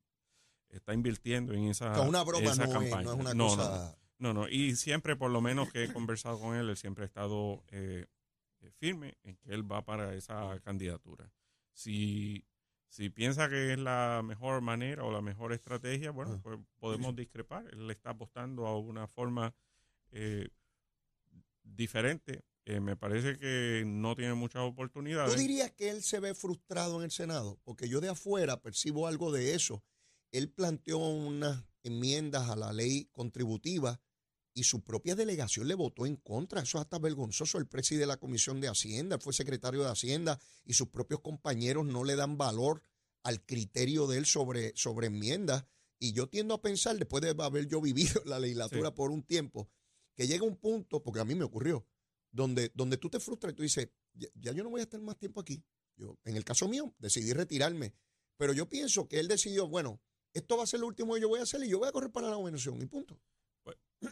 está 0.69 0.95
invirtiendo 0.95 1.53
en 1.55 1.65
esa, 1.65 1.91
O 1.91 1.95
sea, 1.97 2.09
una 2.09 2.23
broma 2.23 2.51
esa 2.53 2.67
no 2.67 2.81
es, 2.83 2.91
campaña. 2.91 3.03
no 3.03 3.13
es 3.15 3.21
una 3.21 3.35
No, 3.35 3.57
no, 3.57 3.57
cosa. 3.57 3.99
no, 4.19 4.33
no, 4.33 4.49
y 4.49 4.77
siempre, 4.77 5.17
por 5.17 5.33
lo 5.33 5.41
menos 5.41 5.73
que 5.73 5.83
he 5.85 5.93
conversado 5.93 6.39
con 6.39 6.55
él, 6.55 6.69
él 6.71 6.77
siempre 6.77 7.03
ha 7.03 7.07
estado 7.07 7.65
eh, 7.73 8.07
firme 8.73 9.17
en 9.23 9.37
que 9.37 9.53
él 9.53 9.71
va 9.71 9.85
para 9.85 10.15
esa 10.15 10.59
candidatura. 10.61 11.31
Si, 11.73 12.45
si 12.89 13.11
piensa 13.11 13.49
que 13.49 13.73
es 13.73 13.79
la 13.79 14.23
mejor 14.25 14.61
manera 14.61 15.05
o 15.05 15.11
la 15.13 15.21
mejor 15.23 15.53
estrategia, 15.53 16.11
bueno, 16.11 16.35
Ah. 16.35 16.41
pues 16.43 16.59
podemos 16.79 17.15
discrepar. 17.17 17.67
Él 17.73 17.87
le 17.87 17.93
está 17.93 18.11
apostando 18.11 18.67
a 18.67 18.79
una 18.79 19.07
forma 19.09 19.55
eh, 20.13 20.49
diferente. 21.63 22.45
Eh, 22.67 22.81
me 22.81 22.97
parece 22.97 23.39
que 23.39 23.83
no 23.87 24.15
tiene 24.17 24.35
muchas 24.35 24.63
oportunidades. 24.63 25.35
¿Tú 25.35 25.39
dirías 25.41 25.71
que 25.73 25.91
él 25.91 26.03
se 26.03 26.21
ve 26.21 26.35
frustrado 26.35 26.97
en 26.99 27.05
el 27.05 27.11
Senado? 27.11 27.59
Porque 27.65 27.89
yo 27.89 28.01
de 28.01 28.09
afuera 28.09 28.61
percibo 28.63 29.07
algo 29.07 29.33
de 29.33 29.55
eso. 29.55 29.83
Él 30.31 30.49
planteó 30.51 30.99
unas 30.99 31.63
enmiendas 31.83 32.49
a 32.49 32.57
la 32.57 32.73
ley 32.73 33.07
contributiva 33.13 34.01
y 34.55 34.63
su 34.65 34.83
propia 34.83 35.17
delegación 35.17 35.67
le 35.67 35.75
votó 35.75 36.07
en 36.07 36.17
contra. 36.17 36.63
Eso 36.63 36.79
es 36.79 36.83
hasta 36.83 36.99
vergonzoso. 36.99 37.59
El 37.59 37.67
presidente 37.67 38.03
de 38.03 38.07
la 38.07 38.17
Comisión 38.19 38.61
de 38.61 38.69
Hacienda, 38.69 39.17
él 39.17 39.23
fue 39.23 39.33
secretario 39.33 39.83
de 39.83 39.91
Hacienda 39.91 40.41
y 40.65 40.75
sus 40.75 40.89
propios 40.89 41.21
compañeros 41.21 41.85
no 41.85 42.05
le 42.05 42.15
dan 42.17 42.39
valor 42.39 42.83
al 43.25 43.45
criterio 43.45 44.07
de 44.07 44.19
él 44.19 44.27
sobre, 44.27 44.73
sobre 44.77 45.09
enmiendas. 45.09 45.65
Y 45.99 46.13
yo 46.13 46.29
tiendo 46.29 46.55
a 46.55 46.63
pensar, 46.63 46.97
después 46.97 47.23
de 47.23 47.35
haber 47.37 47.67
yo 47.67 47.81
vivido 47.81 48.23
la 48.27 48.39
legislatura 48.39 48.91
Sí. 48.91 48.95
por 48.95 49.11
un 49.11 49.23
tiempo, 49.25 49.69
que 50.15 50.27
llega 50.29 50.45
un 50.45 50.57
punto, 50.57 51.03
porque 51.03 51.21
a 51.21 51.25
mí 51.25 51.35
me 51.35 51.45
ocurrió, 51.45 51.87
donde, 52.31 52.71
donde 52.75 52.97
tú 52.97 53.11
te 53.11 53.19
frustras 53.19 53.53
y 53.53 53.57
tú 53.57 53.63
dices, 53.63 53.89
ya, 54.13 54.29
ya 54.35 54.53
yo 54.53 54.63
no 54.63 54.71
voy 54.71 54.81
a 54.81 54.85
estar 54.85 55.01
más 55.01 55.19
tiempo 55.19 55.41
aquí. 55.41 55.65
Yo, 55.97 56.17
en 56.25 56.37
el 56.37 56.45
caso 56.45 56.69
mío, 56.69 56.95
decidí 56.99 57.33
retirarme. 57.33 57.95
Pero 58.37 58.53
yo 58.53 58.69
pienso 58.69 59.09
que 59.09 59.19
él 59.19 59.29
decidió, 59.29 59.69
bueno, 59.69 60.01
esto 60.33 60.57
va 60.57 60.65
a 60.65 60.67
ser 60.67 60.81
lo 60.81 60.87
último 60.87 61.15
que 61.15 61.21
yo 61.21 61.29
voy 61.29 61.41
a 61.41 61.45
hacer 61.45 61.63
y 61.65 61.69
yo 61.69 61.79
voy 61.79 61.89
a 61.89 61.93
correr 61.93 62.11
para 62.11 62.29
la 62.29 62.37
gobernación 62.37 62.81
y 62.83 62.87
punto. 62.87 63.21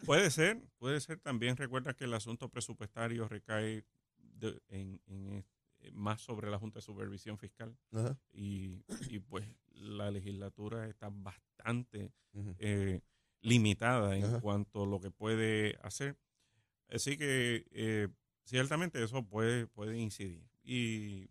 Puede 0.04 0.30
ser, 0.30 0.62
puede 0.78 1.00
ser. 1.00 1.18
También 1.20 1.56
recuerda 1.56 1.94
que 1.94 2.04
el 2.04 2.14
asunto 2.14 2.48
presupuestario 2.48 3.28
recae 3.28 3.84
de- 4.18 4.60
en, 4.68 5.00
en, 5.06 5.44
eh, 5.80 5.90
más 5.92 6.20
sobre 6.20 6.50
la 6.50 6.58
Junta 6.58 6.78
de 6.78 6.82
Supervisión 6.82 7.38
Fiscal 7.38 7.76
y, 8.32 8.84
y, 9.08 9.18
pues 9.18 9.46
la 9.74 10.10
legislatura 10.10 10.86
está 10.88 11.08
bastante 11.10 12.12
eh, 12.58 13.00
limitada 13.40 14.16
en 14.16 14.24
Ajá. 14.24 14.40
cuanto 14.40 14.84
a 14.84 14.86
lo 14.86 15.00
que 15.00 15.10
puede 15.10 15.76
hacer. 15.82 16.16
Así 16.88 17.16
que 17.16 17.66
eh, 17.70 18.08
ciertamente 18.44 19.02
eso 19.02 19.22
puede, 19.26 19.66
puede 19.66 19.98
incidir. 19.98 20.46
Y 20.62 21.28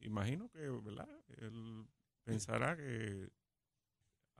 imagino 0.00 0.48
que, 0.50 0.68
¿verdad? 0.68 1.08
Él 1.38 1.86
pensará 2.24 2.76
que 2.76 3.30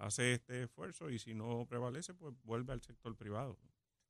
hace 0.03 0.35
este 0.35 0.65
esfuerzo 0.65 1.11
y 1.11 1.19
si 1.19 1.35
no 1.35 1.67
prevalece, 1.69 2.15
pues 2.15 2.35
vuelve 2.45 2.73
al 2.73 2.83
sector 2.83 3.17
privado. 3.17 3.59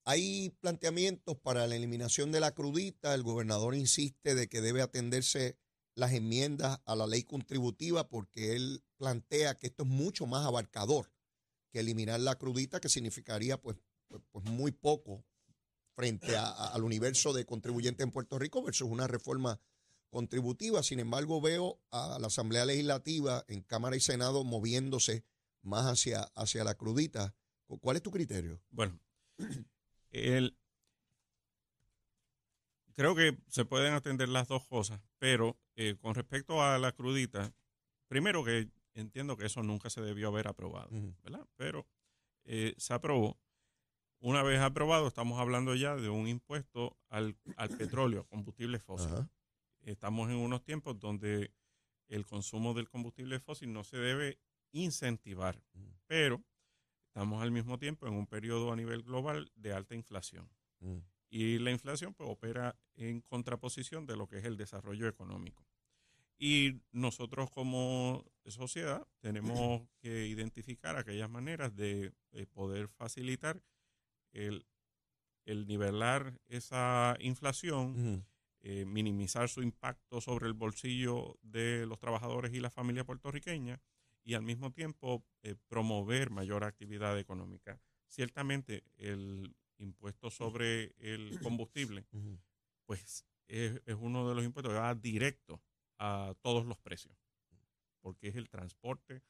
Hay 0.04 0.50
planteamientos 0.60 1.36
para 1.38 1.66
la 1.66 1.76
eliminación 1.76 2.32
de 2.32 2.40
la 2.40 2.52
crudita. 2.52 3.14
El 3.14 3.22
gobernador 3.22 3.74
insiste 3.74 4.34
de 4.34 4.48
que 4.48 4.60
debe 4.60 4.82
atenderse 4.82 5.56
las 5.94 6.12
enmiendas 6.12 6.80
a 6.86 6.96
la 6.96 7.06
ley 7.06 7.22
contributiva 7.22 8.08
porque 8.08 8.56
él 8.56 8.82
plantea 8.96 9.54
que 9.56 9.68
esto 9.68 9.84
es 9.84 9.88
mucho 9.88 10.26
más 10.26 10.44
abarcador 10.46 11.12
que 11.70 11.80
eliminar 11.80 12.18
la 12.20 12.36
crudita, 12.36 12.80
que 12.80 12.88
significaría 12.88 13.60
pues, 13.60 13.76
pues, 14.08 14.22
pues 14.32 14.44
muy 14.46 14.72
poco 14.72 15.24
frente 15.94 16.36
a- 16.36 16.50
al 16.50 16.82
universo 16.82 17.32
de 17.32 17.44
contribuyentes 17.44 18.02
en 18.02 18.10
Puerto 18.10 18.38
Rico 18.38 18.62
versus 18.62 18.88
una 18.88 19.06
reforma 19.06 19.60
contributiva. 20.10 20.82
Sin 20.82 21.00
embargo, 21.00 21.40
veo 21.40 21.80
a 21.90 22.18
la 22.18 22.26
Asamblea 22.26 22.64
Legislativa 22.64 23.44
en 23.48 23.62
Cámara 23.62 23.96
y 23.96 24.00
Senado 24.00 24.42
moviéndose 24.44 25.24
más 25.62 25.86
hacia, 25.86 26.22
hacia 26.34 26.64
la 26.64 26.74
crudita. 26.74 27.34
¿Cuál 27.80 27.96
es 27.96 28.02
tu 28.02 28.10
criterio? 28.10 28.60
Bueno, 28.70 29.00
el, 30.10 30.56
creo 32.94 33.14
que 33.14 33.38
se 33.48 33.64
pueden 33.64 33.94
atender 33.94 34.28
las 34.28 34.48
dos 34.48 34.66
cosas, 34.66 35.00
pero 35.18 35.58
eh, 35.76 35.96
con 36.00 36.14
respecto 36.14 36.62
a 36.62 36.78
la 36.78 36.92
crudita, 36.92 37.54
primero 38.08 38.44
que 38.44 38.68
entiendo 38.94 39.36
que 39.36 39.46
eso 39.46 39.62
nunca 39.62 39.90
se 39.90 40.02
debió 40.02 40.28
haber 40.28 40.48
aprobado. 40.48 40.90
¿verdad? 41.22 41.46
Pero 41.56 41.86
eh, 42.44 42.74
se 42.76 42.94
aprobó. 42.94 43.38
Una 44.20 44.42
vez 44.42 44.60
aprobado, 44.60 45.08
estamos 45.08 45.40
hablando 45.40 45.74
ya 45.74 45.96
de 45.96 46.08
un 46.08 46.28
impuesto 46.28 46.96
al, 47.08 47.36
al 47.56 47.70
petróleo, 47.70 48.24
combustible 48.28 48.78
fósil. 48.78 49.10
Estamos 49.80 50.30
en 50.30 50.36
unos 50.36 50.62
tiempos 50.62 51.00
donde 51.00 51.52
el 52.06 52.24
consumo 52.24 52.72
del 52.72 52.88
combustible 52.88 53.40
fósil 53.40 53.72
no 53.72 53.82
se 53.82 53.96
debe 53.96 54.38
incentivar, 54.72 55.62
Mm. 55.74 55.80
pero 56.06 56.42
estamos 57.06 57.42
al 57.42 57.50
mismo 57.50 57.78
tiempo 57.78 58.06
en 58.06 58.14
un 58.14 58.26
periodo 58.26 58.72
a 58.72 58.76
nivel 58.76 59.02
global 59.02 59.50
de 59.54 59.72
alta 59.72 59.94
inflación. 59.94 60.48
Mm. 60.80 60.98
Y 61.30 61.58
la 61.58 61.70
inflación 61.70 62.14
pues, 62.14 62.28
opera 62.28 62.76
en 62.94 63.20
contraposición 63.22 64.06
de 64.06 64.16
lo 64.16 64.26
que 64.26 64.38
es 64.38 64.44
el 64.44 64.56
desarrollo 64.56 65.08
económico. 65.08 65.66
Y 66.38 66.80
nosotros 66.90 67.50
como 67.50 68.24
sociedad 68.46 69.06
tenemos 69.20 69.82
que 70.00 70.26
identificar 70.26 70.96
aquellas 70.96 71.30
maneras 71.30 71.74
de, 71.76 72.12
eh, 72.32 72.46
poder 72.46 72.88
facilitar 72.88 73.62
el, 74.32 74.66
el 75.44 75.66
nivelar 75.66 76.38
esa 76.48 77.16
inflación, 77.20 78.26
eh, 78.60 78.84
minimizar 78.84 79.48
su 79.48 79.62
impacto 79.62 80.20
sobre 80.20 80.46
el 80.46 80.54
bolsillo 80.54 81.38
de 81.42 81.86
los 81.86 81.98
trabajadores 81.98 82.52
y 82.54 82.60
la 82.60 82.70
familia 82.70 83.04
puertorriqueña 83.04 83.80
y 84.24 84.34
al 84.34 84.42
mismo 84.42 84.72
tiempo 84.72 85.24
eh, 85.42 85.56
promover 85.68 86.30
mayor 86.30 86.64
actividad 86.64 87.18
económica. 87.18 87.80
Ciertamente 88.08 88.84
el 88.96 89.54
impuesto 89.78 90.30
sobre 90.30 90.94
el 90.98 91.38
combustible 91.42 92.06
pues 92.86 93.24
es, 93.48 93.80
es 93.84 93.96
uno 93.98 94.28
de 94.28 94.34
los 94.34 94.44
impuestos 94.44 94.72
que 94.72 94.78
va 94.78 94.94
directo 94.94 95.60
a 95.98 96.34
todos 96.42 96.66
los 96.66 96.78
precios, 96.78 97.16
porque 98.00 98.28
es 98.28 98.36
el 98.36 98.48
transporte 98.48 99.22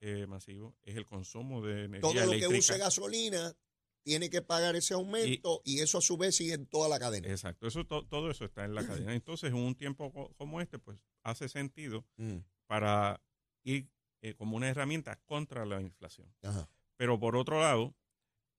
eh, 0.00 0.26
masivo, 0.26 0.76
es 0.82 0.96
el 0.96 1.06
consumo 1.06 1.64
de 1.64 1.84
energía 1.84 2.00
Todo 2.22 2.32
lo 2.32 2.38
que 2.38 2.48
use 2.48 2.78
gasolina 2.78 3.56
tiene 4.02 4.30
que 4.30 4.40
pagar 4.42 4.76
ese 4.76 4.94
aumento 4.94 5.60
y, 5.64 5.80
eso 5.80 5.98
a 5.98 6.00
su 6.00 6.16
vez 6.16 6.36
sigue 6.36 6.54
en 6.54 6.66
toda 6.66 6.88
la 6.88 6.98
cadena. 6.98 7.28
Exacto, 7.28 7.66
eso 7.66 7.84
to- 7.84 8.06
todo 8.06 8.30
eso 8.30 8.44
está 8.44 8.64
en 8.64 8.74
la 8.74 8.82
cadena. 8.86 9.14
Entonces, 9.14 9.50
en 9.50 9.56
un 9.56 9.74
tiempo 9.74 10.12
co- 10.12 10.32
como 10.34 10.60
este, 10.60 10.78
pues 10.78 11.04
hace 11.22 11.48
sentido 11.48 12.06
Mm. 12.16 12.38
para 12.66 13.20
ir 13.64 13.90
eh, 14.22 14.34
como 14.34 14.56
una 14.56 14.68
herramienta 14.68 15.16
contra 15.26 15.64
la 15.66 15.80
inflación. 15.80 16.32
Ajá. 16.42 16.68
Pero 16.96 17.18
por 17.20 17.36
otro 17.36 17.60
lado, 17.60 17.94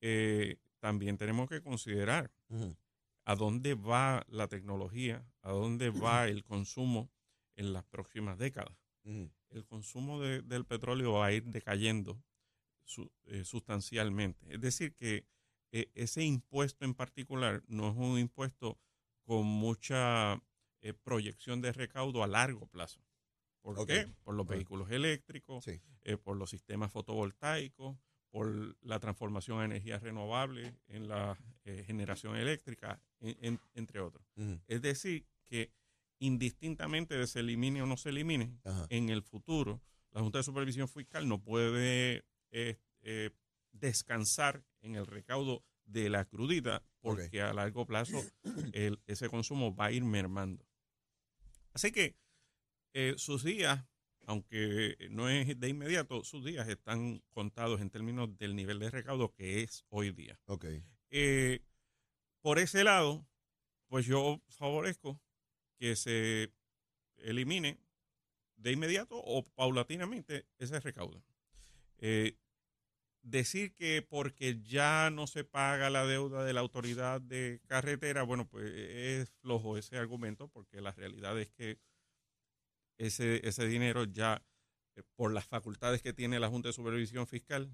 eh, 0.02 0.58
también 0.80 1.18
tenemos 1.18 1.50
que 1.50 1.62
considerar 1.62 2.32
a 3.26 3.36
dónde 3.36 3.76
va 3.76 4.24
la 4.28 4.48
tecnología, 4.48 5.26
a 5.42 5.52
dónde 5.52 5.90
va 6.24 6.28
el 6.28 6.44
consumo 6.44 7.10
en 7.56 7.74
las 7.74 7.84
próximas 7.84 8.38
décadas. 8.38 8.76
El 9.50 9.66
consumo 9.66 10.22
de- 10.22 10.42
del 10.44 10.66
petróleo 10.66 11.14
va 11.14 11.26
a 11.28 11.32
ir 11.34 11.44
decayendo 11.46 12.22
su- 12.84 13.12
eh, 13.26 13.44
sustancialmente. 13.44 14.46
Es 14.54 14.62
decir, 14.62 14.94
que 14.96 15.26
eh, 15.72 15.90
ese 15.94 16.24
impuesto 16.24 16.86
en 16.86 16.94
particular 16.96 17.64
no 17.68 17.90
es 17.90 17.96
un 17.98 18.18
impuesto 18.18 18.80
con 19.24 19.46
mucha 19.46 20.42
eh, 20.82 20.94
proyección 20.94 21.62
de 21.62 21.74
recaudo 21.74 22.24
a 22.24 22.28
largo 22.28 22.66
plazo. 22.68 23.02
¿Por 23.62 23.78
Ok. 23.80 23.88
qué? 23.88 24.08
Por 24.24 24.36
los 24.36 24.48
vehículos 24.48 24.90
eléctricos, 24.92 25.64
Sí. 25.66 25.80
eh, 26.04 26.18
por 26.18 26.38
los 26.38 26.50
sistemas 26.50 26.92
fotovoltaicos, 26.92 27.98
por 28.32 28.78
la 28.82 29.00
transformación 29.00 29.60
a 29.60 29.66
energías 29.66 30.02
renovables 30.04 30.74
en 30.88 31.08
la 31.08 31.38
eh, 31.66 31.84
generación 31.86 32.36
eléctrica, 32.36 33.02
en- 33.20 33.38
en- 33.42 33.60
entre 33.74 34.00
otros. 34.00 34.26
Es 34.68 34.82
decir, 34.82 35.26
que 35.48 35.72
indistintamente 36.20 37.16
de 37.18 37.28
se 37.28 37.40
elimine 37.42 37.82
o 37.82 37.86
no 37.86 37.98
se 37.98 38.10
elimine, 38.10 38.58
en 38.90 39.10
el 39.10 39.22
futuro 39.24 39.82
la 40.12 40.22
Junta 40.22 40.40
de 40.40 40.44
Supervisión 40.44 40.88
Fiscal 40.88 41.28
no 41.28 41.42
puede 41.44 42.24
eh, 42.52 43.30
descansar 43.72 44.64
en 44.82 44.96
el 44.96 45.06
recaudo 45.06 45.64
de 45.86 46.10
la 46.10 46.26
crudita 46.26 46.84
porque 47.02 47.42
a 47.42 47.54
largo 47.54 47.86
plazo 47.86 48.20
el- 48.74 49.00
ese 49.08 49.30
consumo 49.30 49.76
va 49.76 49.86
a 49.86 49.92
ir 49.92 50.04
mermando. 50.04 50.66
Así 51.74 51.92
que 51.92 52.16
eh, 52.94 53.14
sus 53.18 53.44
días, 53.44 53.86
aunque 54.26 54.96
no 55.10 55.30
es 55.30 55.60
de 55.60 55.70
inmediato, 55.70 56.24
sus 56.24 56.44
días 56.46 56.68
están 56.68 57.24
contados 57.30 57.82
en 57.82 57.90
términos 57.90 58.38
del 58.38 58.56
nivel 58.56 58.80
de 58.80 58.92
recaudo 58.92 59.34
que 59.34 59.62
es 59.64 59.86
hoy 59.90 60.12
día. 60.12 60.40
Ok. 60.46 60.66
Eh, 61.10 61.62
por 62.42 62.60
ese 62.60 62.84
lado, 62.84 63.28
pues 63.88 64.06
yo 64.06 64.42
favorezco 64.48 65.22
que 65.78 65.96
se 65.96 66.54
elimine 67.18 67.80
de 68.58 68.72
inmediato 68.72 69.18
o 69.18 69.46
paulatinamente 69.46 70.46
ese 70.58 70.80
recaudo. 70.80 71.24
Eh, 71.98 72.38
decir 73.22 73.74
que 73.74 74.02
porque 74.02 74.62
ya 74.62 75.10
no 75.10 75.28
se 75.28 75.44
paga 75.44 75.90
la 75.90 76.06
deuda 76.06 76.44
de 76.44 76.54
la 76.54 76.62
autoridad 76.62 77.22
de 77.22 77.62
carretera, 77.68 78.24
bueno, 78.24 78.48
pues 78.48 78.72
es 78.72 79.30
flojo 79.42 79.78
ese 79.78 79.98
argumento 79.98 80.48
porque 80.50 80.82
la 80.82 80.92
realidad 80.92 81.40
es 81.40 81.50
que 81.50 81.80
ese, 83.00 83.48
ese 83.48 83.66
dinero 83.66 84.04
ya, 84.04 84.46
eh, 84.96 85.02
por 85.16 85.34
las 85.34 85.48
facultades 85.48 86.02
que 86.04 86.14
tiene 86.14 86.40
la 86.40 86.50
Junta 86.50 86.70
de 86.70 86.74
Supervisión 86.74 87.26
Fiscal, 87.26 87.72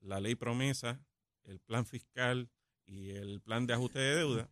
la 0.00 0.18
ley 0.18 0.34
promesa, 0.34 1.00
el 1.44 1.60
plan 1.60 1.86
fiscal 1.86 2.50
y 2.86 3.10
el 3.10 3.40
plan 3.40 3.66
de 3.66 3.74
ajuste 3.74 3.98
de 4.00 4.16
deuda, 4.16 4.50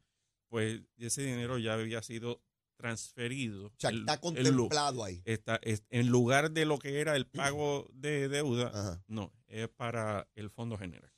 pues 0.49 0.83
ese 0.99 1.23
dinero 1.23 1.59
ya 1.59 1.75
había 1.75 2.03
sido 2.03 2.43
transferido. 2.77 3.67
O 3.69 3.73
sea, 3.79 3.91
El- 3.91 4.01
está 4.01 4.15
el 4.15 4.21
contemplado 4.21 5.05
ahí. 5.05 5.23
está, 5.25 5.57
es- 5.63 5.85
en 5.91 6.09
lugar 6.09 6.51
de 6.51 6.65
lo 6.67 6.79
que 6.79 7.01
era 7.01 7.17
el 7.17 7.27
pago 7.27 7.89
de 7.93 8.29
deuda, 8.29 8.69
Ajá. 8.69 9.05
no, 9.07 9.33
es 9.47 9.69
para 9.69 10.29
el 10.35 10.51
fondo 10.51 10.77
general. 10.77 11.13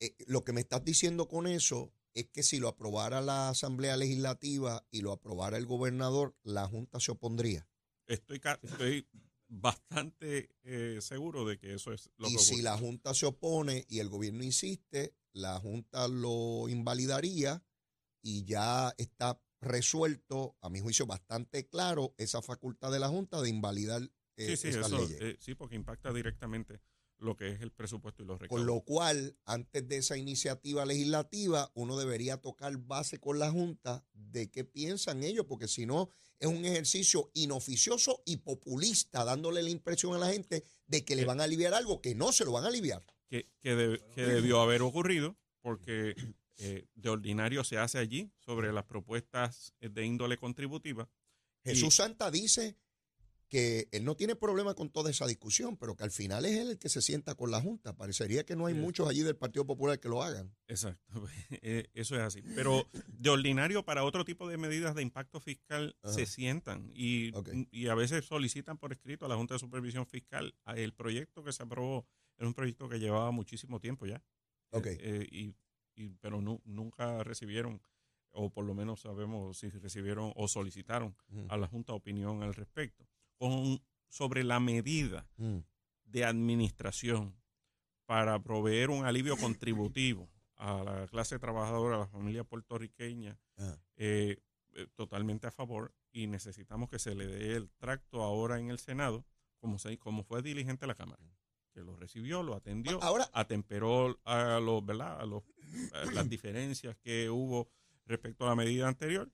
Eh, 0.00 0.14
lo 0.26 0.44
que 0.44 0.52
me 0.52 0.60
estás 0.60 0.84
diciendo 0.84 1.26
con 1.26 1.46
eso 1.46 1.92
es 2.12 2.28
que 2.28 2.42
si 2.42 2.58
lo 2.58 2.68
aprobara 2.68 3.20
la 3.20 3.48
Asamblea 3.48 3.96
Legislativa 3.96 4.86
y 4.90 5.00
lo 5.00 5.12
aprobara 5.12 5.56
el 5.56 5.66
gobernador, 5.66 6.36
la 6.42 6.66
Junta 6.68 7.00
se 7.00 7.12
opondría. 7.12 7.66
Estoy, 8.06 8.40
estoy 8.62 9.08
bastante 9.48 10.48
eh, 10.64 10.98
seguro 11.00 11.44
de 11.44 11.58
que 11.58 11.74
eso 11.74 11.92
es 11.92 12.10
lo 12.18 12.28
y 12.28 12.32
que 12.32 12.38
si 12.38 12.52
ocurre. 12.54 12.64
la 12.64 12.78
Junta 12.78 13.14
se 13.14 13.26
opone 13.26 13.84
y 13.88 13.98
el 14.00 14.08
gobierno 14.08 14.42
insiste, 14.42 15.14
la 15.32 15.58
Junta 15.60 16.08
lo 16.08 16.68
invalidaría 16.68 17.62
y 18.22 18.44
ya 18.44 18.92
está 18.98 19.40
resuelto, 19.60 20.56
a 20.60 20.68
mi 20.68 20.80
juicio 20.80 21.06
bastante 21.06 21.66
claro, 21.66 22.14
esa 22.18 22.42
facultad 22.42 22.92
de 22.92 22.98
la 23.00 23.08
Junta 23.08 23.40
de 23.40 23.48
invalidar 23.48 24.02
eh, 24.36 24.50
Sí, 24.50 24.56
sí, 24.56 24.68
esas 24.68 24.90
eso, 24.92 24.98
leyes. 25.00 25.20
eh, 25.22 25.36
sí, 25.40 25.54
porque 25.54 25.76
impacta 25.76 26.12
directamente 26.12 26.80
lo 27.18 27.36
que 27.36 27.50
es 27.50 27.60
el 27.62 27.70
presupuesto 27.72 28.22
y 28.22 28.26
los 28.26 28.38
recaudos. 28.38 28.64
Con 28.64 28.66
lo 28.74 28.82
cual, 28.82 29.36
antes 29.44 29.88
de 29.88 29.96
esa 29.98 30.16
iniciativa 30.16 30.84
legislativa, 30.84 31.70
uno 31.74 31.98
debería 31.98 32.36
tocar 32.38 32.76
base 32.76 33.18
con 33.18 33.38
la 33.38 33.50
Junta 33.50 34.04
de 34.12 34.50
qué 34.50 34.64
piensan 34.64 35.22
ellos, 35.22 35.46
porque 35.46 35.66
si 35.68 35.86
no, 35.86 36.10
es 36.38 36.46
un 36.48 36.64
ejercicio 36.64 37.30
inoficioso 37.34 38.22
y 38.26 38.36
populista, 38.38 39.24
dándole 39.24 39.62
la 39.62 39.70
impresión 39.70 40.14
a 40.14 40.18
la 40.18 40.30
gente 40.32 40.62
de 40.86 41.04
que 41.04 41.16
le 41.16 41.24
van 41.24 41.40
a 41.40 41.44
aliviar 41.44 41.72
algo 41.74 42.00
que 42.02 42.14
no 42.14 42.32
se 42.32 42.44
lo 42.44 42.52
van 42.52 42.64
a 42.64 42.68
aliviar. 42.68 43.04
que, 43.28 43.48
que, 43.60 43.74
deb- 43.74 44.02
que 44.14 44.22
debió 44.26 44.60
haber 44.60 44.82
ocurrido, 44.82 45.36
porque 45.62 46.14
eh, 46.58 46.86
de 46.94 47.08
ordinario 47.08 47.64
se 47.64 47.78
hace 47.78 47.98
allí 47.98 48.30
sobre 48.38 48.72
las 48.72 48.84
propuestas 48.84 49.74
de 49.80 50.04
índole 50.04 50.36
contributiva. 50.36 51.08
Jesús 51.64 51.96
Santa 51.96 52.30
dice 52.30 52.76
que 53.48 53.88
él 53.92 54.04
no 54.04 54.16
tiene 54.16 54.34
problema 54.34 54.74
con 54.74 54.90
toda 54.90 55.10
esa 55.10 55.26
discusión, 55.26 55.76
pero 55.76 55.94
que 55.96 56.02
al 56.04 56.10
final 56.10 56.44
es 56.44 56.56
él 56.58 56.70
el 56.70 56.78
que 56.78 56.88
se 56.88 57.00
sienta 57.00 57.34
con 57.36 57.50
la 57.52 57.60
Junta. 57.60 57.96
Parecería 57.96 58.44
que 58.44 58.56
no 58.56 58.66
hay 58.66 58.74
muchos 58.74 59.08
allí 59.08 59.22
del 59.22 59.36
Partido 59.36 59.64
Popular 59.64 60.00
que 60.00 60.08
lo 60.08 60.22
hagan. 60.22 60.52
Exacto, 60.66 61.06
eh, 61.62 61.88
eso 61.92 62.16
es 62.16 62.22
así. 62.22 62.42
Pero 62.56 62.88
de 63.06 63.30
ordinario 63.30 63.84
para 63.84 64.02
otro 64.04 64.24
tipo 64.24 64.48
de 64.48 64.56
medidas 64.56 64.94
de 64.96 65.02
impacto 65.02 65.40
fiscal 65.40 65.96
Ajá. 66.02 66.12
se 66.14 66.26
sientan 66.26 66.90
y, 66.94 67.30
y 67.70 67.86
a 67.86 67.94
veces 67.94 68.24
solicitan 68.24 68.78
por 68.78 68.92
escrito 68.92 69.26
a 69.26 69.28
la 69.28 69.36
Junta 69.36 69.54
de 69.54 69.60
Supervisión 69.60 70.06
Fiscal 70.06 70.54
el 70.74 70.92
proyecto 70.92 71.44
que 71.44 71.52
se 71.52 71.62
aprobó. 71.62 72.06
Era 72.38 72.48
un 72.48 72.54
proyecto 72.54 72.88
que 72.88 72.98
llevaba 72.98 73.30
muchísimo 73.30 73.78
tiempo 73.80 74.06
ya. 74.06 74.22
Ok. 74.72 74.86
Eh, 74.86 74.98
eh, 75.00 75.26
y, 75.30 75.54
y- 75.94 76.10
pero 76.20 76.40
nu- 76.40 76.60
nunca 76.64 77.22
recibieron, 77.22 77.80
o 78.32 78.50
por 78.52 78.64
lo 78.64 78.74
menos 78.74 79.00
sabemos 79.02 79.56
si 79.58 79.68
recibieron 79.70 80.32
o 80.34 80.48
solicitaron 80.48 81.16
a 81.48 81.56
la 81.56 81.68
Junta 81.68 81.92
opinión 81.94 82.42
al 82.42 82.52
respecto. 82.54 83.06
Con, 83.38 83.80
sobre 84.08 84.44
la 84.44 84.60
medida 84.60 85.26
Mm. 85.36 85.58
de 86.04 86.24
administración 86.24 87.34
para 88.06 88.38
proveer 88.42 88.90
un 88.90 89.04
alivio 89.04 89.36
contributivo 89.36 90.28
a 90.56 90.82
la 90.84 91.06
clase 91.08 91.38
trabajadora, 91.38 91.96
a 91.96 92.00
la 92.00 92.06
familia 92.06 92.44
puertorriqueña, 92.44 93.38
Ah. 93.58 93.76
eh, 93.96 94.38
eh, 94.74 94.86
totalmente 94.94 95.46
a 95.46 95.50
favor 95.50 95.92
y 96.12 96.26
necesitamos 96.28 96.88
que 96.88 96.98
se 96.98 97.14
le 97.14 97.26
dé 97.26 97.56
el 97.56 97.70
tracto 97.78 98.22
ahora 98.22 98.58
en 98.58 98.70
el 98.70 98.78
Senado, 98.78 99.24
como, 99.60 99.78
se, 99.78 99.98
como 99.98 100.22
fue 100.22 100.40
diligente 100.42 100.86
la 100.86 100.94
Cámara, 100.94 101.22
que 101.74 101.82
lo 101.82 101.96
recibió, 101.96 102.42
lo 102.42 102.54
atendió, 102.54 103.02
Ahora, 103.02 103.28
atemperó 103.32 104.18
a 104.24 104.60
los, 104.60 104.84
¿verdad? 104.86 105.20
A 105.20 105.26
los, 105.26 105.42
a 105.92 106.04
las 106.12 106.28
diferencias 106.28 106.96
que 106.98 107.28
hubo 107.28 107.68
respecto 108.06 108.44
a 108.46 108.50
la 108.50 108.54
medida 108.54 108.86
anterior 108.88 109.30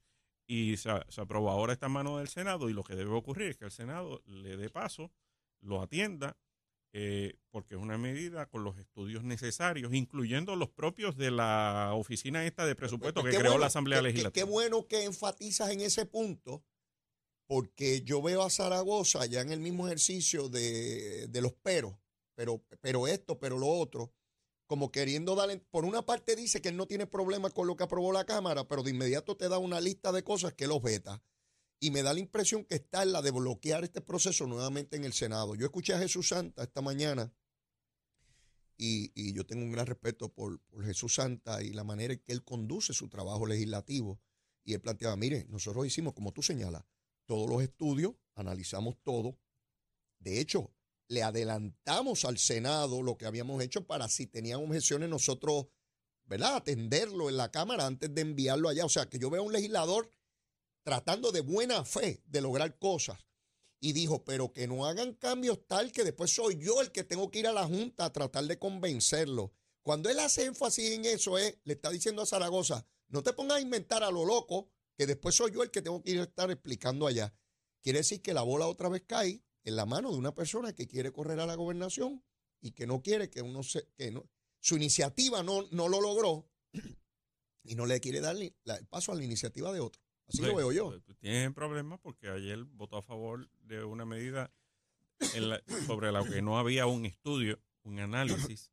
y 0.55 0.77
se, 0.77 0.91
se 1.09 1.21
aprobó 1.21 1.51
ahora 1.51 1.73
esta 1.73 1.89
mano 1.89 2.19
del 2.19 2.29
Senado 2.29 2.69
y 2.69 2.73
lo 2.75 2.83
que 2.85 2.95
debe 2.95 3.11
ocurrir 3.13 3.49
es 3.51 3.57
que 3.57 3.65
el 3.65 3.71
Senado 3.71 4.23
le 4.27 4.57
dé 4.57 4.69
paso, 4.69 5.11
lo 5.61 5.81
atienda, 5.81 6.37
eh, 6.93 7.39
porque 7.51 7.75
es 7.75 7.81
una 7.81 7.97
medida 7.97 8.45
con 8.47 8.65
los 8.65 8.77
estudios 8.77 9.25
necesarios, 9.25 9.95
incluyendo 9.95 10.55
los 10.57 10.69
propios 10.69 11.17
de 11.17 11.31
la 11.31 11.93
oficina 11.95 12.45
esta 12.45 12.67
de 12.67 12.75
presupuesto 12.75 13.23
Pues 13.23 13.33
que 13.33 13.39
creó 13.39 13.53
bueno, 13.53 13.61
la 13.63 13.69
Asamblea 13.69 14.01
qué- 14.01 14.03
Legislativa. 14.09 14.45
Qué 14.47 14.51
bueno 14.51 14.87
que 14.87 15.05
enfatizas 15.05 15.71
en 15.71 15.81
ese 15.81 16.05
punto, 16.05 16.63
porque 17.47 18.03
yo 18.03 18.21
veo 18.21 18.43
a 18.43 18.51
Zaragoza 18.51 19.25
ya 19.27 19.41
en 19.41 19.53
el 19.53 19.61
mismo 19.61 19.87
ejercicio 19.87 20.49
de, 20.51 21.29
de 21.29 21.41
los 21.41 21.53
peros, 21.55 21.95
pero, 22.35 22.63
pero 22.81 23.07
esto, 23.07 23.39
pero 23.39 23.59
lo 23.59 23.69
otro, 23.69 24.13
como 24.67 24.91
queriendo 24.91 25.35
darle, 25.35 25.59
por 25.71 25.85
una 25.85 26.03
parte 26.03 26.37
dice 26.37 26.63
que 26.63 26.71
él 26.71 26.77
no 26.77 26.87
tiene 26.87 27.07
problema 27.07 27.51
con 27.51 27.67
lo 27.67 27.77
que 27.77 27.85
aprobó 27.85 28.13
la 28.13 28.25
Cámara, 28.25 28.67
pero 28.67 28.83
de 28.83 28.91
inmediato 28.91 29.37
te 29.37 29.49
da 29.49 29.59
una 29.59 29.81
lista 29.81 30.13
de 30.13 30.25
cosas 30.25 30.55
que 30.55 30.65
él 30.65 30.71
objeta. 30.71 31.23
Y 31.81 31.91
me 31.91 32.03
da 32.03 32.15
la 32.15 32.21
impresión 32.21 32.65
que 32.65 32.77
está 32.77 33.03
en 33.03 33.13
la 33.13 33.23
de 33.23 33.33
bloquear 33.33 33.83
este 33.83 34.01
proceso 34.01 34.47
nuevamente 34.47 34.97
en 34.97 35.05
el 35.05 35.13
Senado. 35.13 35.57
Yo 35.57 35.67
escuché 35.67 35.95
a 35.95 35.99
Jesús 35.99 36.29
Santa 36.29 36.63
esta 36.63 36.81
mañana 36.81 37.35
y, 38.77 39.13
y 39.15 39.33
yo 39.33 39.45
tengo 39.45 39.65
un 39.65 39.73
gran 39.73 39.87
respeto 39.87 40.33
por, 40.33 40.61
por 40.61 40.85
Jesús 40.85 41.17
Santa 41.17 41.63
y 41.63 41.71
la 41.71 41.83
manera 41.83 42.15
en 42.15 42.21
que 42.21 42.33
él 42.33 42.45
conduce 42.45 42.93
su 42.93 43.09
trabajo 43.09 43.47
legislativo. 43.47 44.21
Y 44.65 44.75
él 44.75 44.81
planteaba, 44.81 45.17
mire, 45.17 45.45
nosotros 45.49 45.87
hicimos, 45.87 46.15
como 46.15 46.33
tú 46.33 46.43
señalas, 46.43 46.85
todos 47.27 47.51
los 47.51 47.63
estudios, 47.63 48.15
analizamos 48.35 48.97
todo. 49.03 49.39
De 50.19 50.41
hecho, 50.41 50.73
le 51.09 51.23
adelantamos 51.23 52.25
al 52.25 52.39
Senado 52.39 53.03
lo 53.03 53.17
que 53.17 53.27
habíamos 53.27 53.63
hecho 53.63 53.87
para 53.87 54.09
si 54.09 54.27
tenían 54.27 54.63
objeciones 54.63 55.09
nosotros, 55.09 55.67
¿verdad? 56.25 56.57
Atenderlo 56.57 57.29
en 57.29 57.37
la 57.37 57.51
Cámara 57.51 57.87
antes 57.87 58.15
de 58.15 58.23
enviarlo 58.23 58.69
allá. 58.69 58.85
O 58.85 58.89
sea, 58.89 59.09
que 59.09 59.19
yo 59.19 59.31
veo 59.31 59.43
a 59.43 59.45
un 59.45 59.53
legislador 59.53 60.11
tratando 60.83 61.33
de 61.33 61.41
buena 61.41 61.85
fe 61.85 62.23
de 62.27 62.41
lograr 62.41 62.79
cosas. 62.79 63.19
Y 63.81 63.93
dijo, 63.93 64.25
pero 64.25 64.53
que 64.53 64.69
no 64.69 64.87
hagan 64.87 65.15
cambios 65.15 65.67
tal 65.67 65.91
que 65.91 66.05
después 66.05 66.33
soy 66.33 66.57
yo 66.59 66.81
el 66.81 66.93
que 66.93 67.03
tengo 67.03 67.31
que 67.31 67.41
ir 67.41 67.49
a 67.49 67.53
la 67.53 67.67
Junta 67.67 68.05
a 68.05 68.13
tratar 68.13 68.45
de 68.45 68.59
convencerlo. 68.59 69.53
Cuando 69.83 70.09
él 70.09 70.21
hace 70.21 70.45
énfasis 70.45 70.93
en 70.93 71.05
eso, 71.05 71.37
es, 71.37 71.59
le 71.65 71.75
está 71.75 71.91
diciendo 71.91 72.23
a 72.23 72.27
Zaragoza, 72.27 72.87
no 73.09 73.23
te 73.25 73.33
pongas 73.33 73.59
a 73.59 73.61
inventar 73.61 74.05
a 74.05 74.11
lo 74.13 74.25
loco, 74.25 74.71
que 74.97 75.07
después 75.07 75.35
soy 75.35 75.51
yo 75.53 75.65
el 75.65 75.71
que 75.73 75.83
tengo 75.83 76.01
que 76.03 76.13
ir 76.13 76.21
a 76.21 76.25
estar 76.25 76.51
explicando 76.51 77.09
allá. 77.09 77.35
Quiere 77.83 77.99
decir 77.99 78.23
que 78.23 78.35
la 78.35 78.43
bola 78.43 78.69
otra 78.69 78.89
vez 78.89 79.03
cae 79.05 79.43
en 79.65 79.77
la 79.77 79.87
mano 79.87 80.11
de 80.13 80.19
una 80.19 80.35
persona 80.35 80.73
que 80.73 80.87
quiere 80.87 81.13
correr 81.13 81.39
a 81.41 81.47
la 81.47 81.55
gobernación 81.55 82.23
y 82.61 82.73
que 82.73 82.87
no 82.87 83.03
quiere 83.03 83.31
que 83.31 83.43
uno 83.43 83.63
se, 83.63 83.87
que 83.97 84.11
no, 84.11 84.29
su 84.61 84.77
iniciativa 84.77 85.43
no, 85.43 85.63
no 85.71 85.89
lo 85.89 86.01
logró 86.01 86.49
y 87.65 87.75
no 87.75 87.87
le 87.87 88.01
quiere 88.01 88.21
dar 88.21 88.37
la- 88.65 88.77
el 88.77 88.87
paso 88.87 89.13
a 89.13 89.15
la 89.15 89.25
iniciativa 89.25 89.73
de 89.73 89.81
otro. 89.81 90.03
Así 90.29 90.41
lo 90.43 90.55
veo 90.55 90.73
yo. 90.73 90.89
Pues, 91.05 91.19
Tienen 91.19 91.53
problemas 91.53 91.99
porque 92.01 92.29
ayer 92.29 92.65
votó 92.65 92.97
a 92.97 93.03
favor 93.03 93.49
de 93.63 93.85
una 93.85 94.05
medida 94.05 94.53
en 95.35 95.49
la- 95.51 95.63
sobre 95.87 96.11
la 96.13 96.25
que 96.25 96.43
no 96.43 96.59
había 96.59 96.87
un 96.87 97.05
estudio, 97.07 97.61
un 97.85 97.99
análisis, 97.99 98.71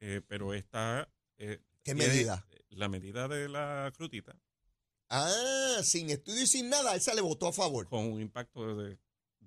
eh, 0.00 0.20
pero 0.26 0.54
esta... 0.54 1.08
eh, 1.38 1.60
¿Qué 1.82 1.94
medida? 1.94 2.46
La 2.70 2.88
medida 2.88 3.28
de 3.28 3.48
la 3.48 3.92
crutita, 3.94 4.38
Ah, 5.14 5.80
sin 5.82 6.08
estudio 6.08 6.42
y 6.42 6.46
sin 6.46 6.70
nada, 6.70 6.94
esa 6.94 7.12
le 7.14 7.20
votó 7.20 7.46
a 7.48 7.52
favor. 7.52 7.86
con 7.88 8.06
un 8.10 8.20
impacto 8.20 8.74
de, 8.76 8.98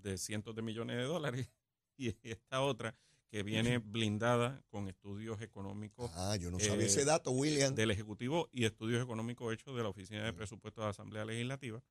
de 0.05 0.17
cientos 0.17 0.55
de 0.55 0.61
millones 0.61 0.95
de 0.97 1.03
dólares, 1.03 1.49
y 1.97 2.15
esta 2.23 2.61
otra 2.61 2.95
que 3.29 3.43
viene 3.43 3.79
blindada 3.79 4.63
con 4.69 4.87
estudios 4.87 5.41
económicos 5.41 6.09
Ah, 6.15 6.37
yo 6.37 6.51
no 6.51 6.59
sabía 6.59 6.83
Eh, 6.83 6.87
ese 6.87 7.03
dato, 7.05 7.31
William. 7.31 7.75
del 7.75 7.91
Ejecutivo 7.91 8.47
y 8.53 8.63
estudios 8.65 9.03
económicos 9.03 9.53
hechos 9.53 9.75
de 9.75 9.83
la 9.83 9.89
Oficina 9.89 10.23
de 10.23 10.31
Presupuestos 10.31 10.81
de 10.81 10.85
la 10.85 10.91
Asamblea 10.91 11.25
Legislativa. 11.25 11.83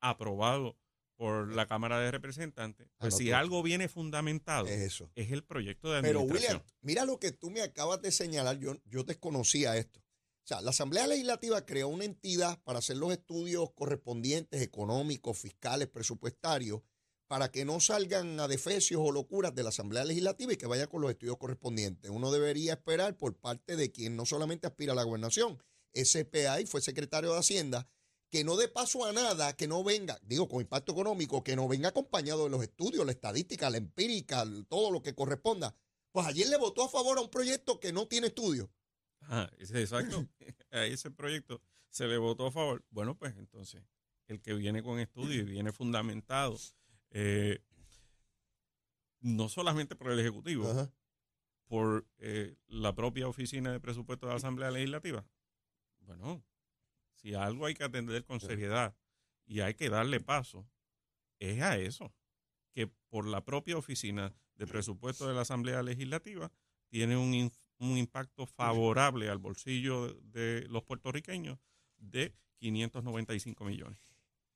aprobado 0.00 0.76
por 1.16 1.52
la 1.54 1.66
Cámara 1.66 2.00
de 2.00 2.10
Representantes, 2.10 2.88
pues 2.98 3.16
si 3.16 3.28
Anotó. 3.30 3.36
algo 3.40 3.62
viene 3.62 3.88
fundamentado, 3.88 4.66
Es 4.66 4.80
eso. 4.80 5.10
es 5.14 5.30
el 5.30 5.44
proyecto 5.44 5.92
de 5.92 6.02
Pero 6.02 6.20
administración. 6.20 6.62
William, 6.62 6.76
mira 6.80 7.04
lo 7.04 7.18
que 7.20 7.30
tú 7.30 7.50
me 7.50 7.60
acabas 7.62 8.02
de 8.02 8.10
señalar, 8.10 8.58
yo, 8.58 8.74
yo 8.86 9.04
desconocía 9.04 9.76
esto. 9.76 10.00
O 10.00 10.46
sea, 10.46 10.60
la 10.60 10.70
Asamblea 10.70 11.06
Legislativa 11.06 11.64
creó 11.64 11.86
una 11.88 12.04
entidad 12.04 12.60
para 12.64 12.80
hacer 12.80 12.96
los 12.96 13.12
estudios 13.12 13.70
correspondientes, 13.74 14.60
económicos, 14.62 15.38
fiscales, 15.38 15.86
presupuestarios, 15.86 16.80
para 17.32 17.50
que 17.50 17.64
no 17.64 17.80
salgan 17.80 18.38
adefesios 18.40 19.00
o 19.02 19.10
locuras 19.10 19.54
de 19.54 19.62
la 19.62 19.70
Asamblea 19.70 20.04
Legislativa 20.04 20.52
y 20.52 20.58
que 20.58 20.66
vaya 20.66 20.86
con 20.86 21.00
los 21.00 21.10
estudios 21.10 21.38
correspondientes. 21.38 22.10
Uno 22.10 22.30
debería 22.30 22.74
esperar 22.74 23.16
por 23.16 23.34
parte 23.38 23.74
de 23.74 23.90
quien 23.90 24.16
no 24.16 24.26
solamente 24.26 24.66
aspira 24.66 24.92
a 24.92 24.96
la 24.96 25.04
gobernación, 25.04 25.56
SPA 25.94 26.60
y 26.60 26.66
fue 26.66 26.82
secretario 26.82 27.32
de 27.32 27.38
Hacienda, 27.38 27.88
que 28.28 28.44
no 28.44 28.58
dé 28.58 28.68
paso 28.68 29.06
a 29.06 29.14
nada, 29.14 29.56
que 29.56 29.66
no 29.66 29.82
venga, 29.82 30.18
digo, 30.22 30.46
con 30.46 30.60
impacto 30.60 30.92
económico, 30.92 31.42
que 31.42 31.56
no 31.56 31.66
venga 31.68 31.88
acompañado 31.88 32.44
de 32.44 32.50
los 32.50 32.62
estudios, 32.62 33.06
la 33.06 33.12
estadística, 33.12 33.70
la 33.70 33.78
empírica, 33.78 34.44
todo 34.68 34.90
lo 34.90 35.00
que 35.00 35.14
corresponda. 35.14 35.74
Pues 36.10 36.26
ayer 36.26 36.48
le 36.50 36.58
votó 36.58 36.84
a 36.84 36.90
favor 36.90 37.16
a 37.16 37.22
un 37.22 37.30
proyecto 37.30 37.80
que 37.80 37.94
no 37.94 38.08
tiene 38.08 38.26
estudio. 38.26 38.70
Ese- 39.56 39.80
exacto. 39.80 40.28
A 40.70 40.84
ese 40.84 41.10
proyecto 41.10 41.62
se 41.88 42.06
le 42.06 42.18
votó 42.18 42.46
a 42.48 42.52
favor. 42.52 42.84
Bueno, 42.90 43.16
pues 43.18 43.34
entonces, 43.38 43.82
el 44.26 44.42
que 44.42 44.52
viene 44.52 44.82
con 44.82 44.98
estudio 45.00 45.40
y 45.40 45.44
viene 45.44 45.72
fundamentado, 45.72 46.58
eh, 47.12 47.62
no 49.20 49.48
solamente 49.48 49.94
por 49.94 50.10
el 50.10 50.18
Ejecutivo, 50.18 50.68
Ajá. 50.68 50.92
por 51.66 52.06
eh, 52.18 52.56
la 52.66 52.94
propia 52.94 53.28
Oficina 53.28 53.70
de 53.70 53.80
Presupuesto 53.80 54.26
de 54.26 54.32
la 54.32 54.36
Asamblea 54.36 54.70
Legislativa. 54.70 55.24
Bueno, 56.00 56.42
si 57.14 57.34
algo 57.34 57.66
hay 57.66 57.74
que 57.74 57.84
atender 57.84 58.24
con 58.24 58.40
seriedad 58.40 58.96
y 59.46 59.60
hay 59.60 59.74
que 59.74 59.88
darle 59.88 60.20
paso, 60.20 60.66
es 61.38 61.60
a 61.62 61.78
eso, 61.78 62.12
que 62.72 62.88
por 63.08 63.26
la 63.26 63.44
propia 63.44 63.76
Oficina 63.76 64.34
de 64.56 64.66
Presupuesto 64.66 65.28
de 65.28 65.34
la 65.34 65.42
Asamblea 65.42 65.82
Legislativa 65.82 66.50
tiene 66.88 67.16
un, 67.16 67.52
un 67.78 67.98
impacto 67.98 68.46
favorable 68.46 69.28
al 69.28 69.38
bolsillo 69.38 70.14
de 70.22 70.66
los 70.68 70.82
puertorriqueños 70.82 71.58
de 71.98 72.34
595 72.58 73.64
millones. 73.64 73.98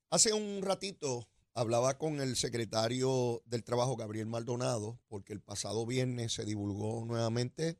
Hace 0.09 0.33
un 0.33 0.61
ratito 0.61 1.27
hablaba 1.57 1.97
con 1.97 2.21
el 2.21 2.35
secretario 2.35 3.41
del 3.45 3.63
Trabajo, 3.63 3.95
Gabriel 3.95 4.27
Maldonado, 4.27 5.01
porque 5.07 5.33
el 5.33 5.41
pasado 5.41 5.87
viernes 5.87 6.33
se 6.33 6.45
divulgó 6.45 7.03
nuevamente 7.03 7.79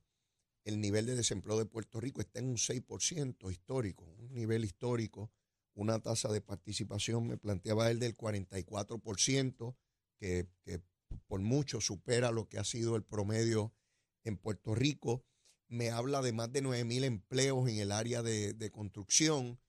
el 0.66 0.82
nivel 0.82 1.06
de 1.06 1.16
desempleo 1.16 1.60
de 1.60 1.68
Puerto 1.68 2.00
Rico. 2.00 2.20
Está 2.20 2.40
en 2.40 2.48
un 2.48 2.58
6% 2.58 3.52
histórico, 3.52 4.04
un 4.18 4.34
nivel 4.34 4.66
histórico, 4.66 5.32
una 5.76 6.00
tasa 6.00 6.30
de 6.30 6.42
participación, 6.42 7.28
me 7.28 7.38
planteaba 7.38 7.92
él, 7.92 8.00
del 8.00 8.18
44%, 8.18 9.76
que, 10.18 10.48
que 10.63 10.82
por 11.28 11.42
mucho 11.42 11.80
supera 11.80 12.32
lo 12.32 12.50
que 12.50 12.58
ha 12.58 12.63
sido 12.63 12.96
el 12.96 13.04
promedio 13.04 13.76
en 14.24 14.38
Puerto 14.38 14.74
Rico. 14.74 15.24
Me 15.68 15.92
habla 15.92 16.24
de 16.24 16.34
más 16.34 16.52
de 16.52 16.63
9 16.63 16.84
mil 16.84 17.04
empleos 17.04 17.70
en 17.70 17.78
el 17.78 17.92
área 17.92 18.24
de, 18.24 18.54
de 18.54 18.72
construcción. 18.72 19.60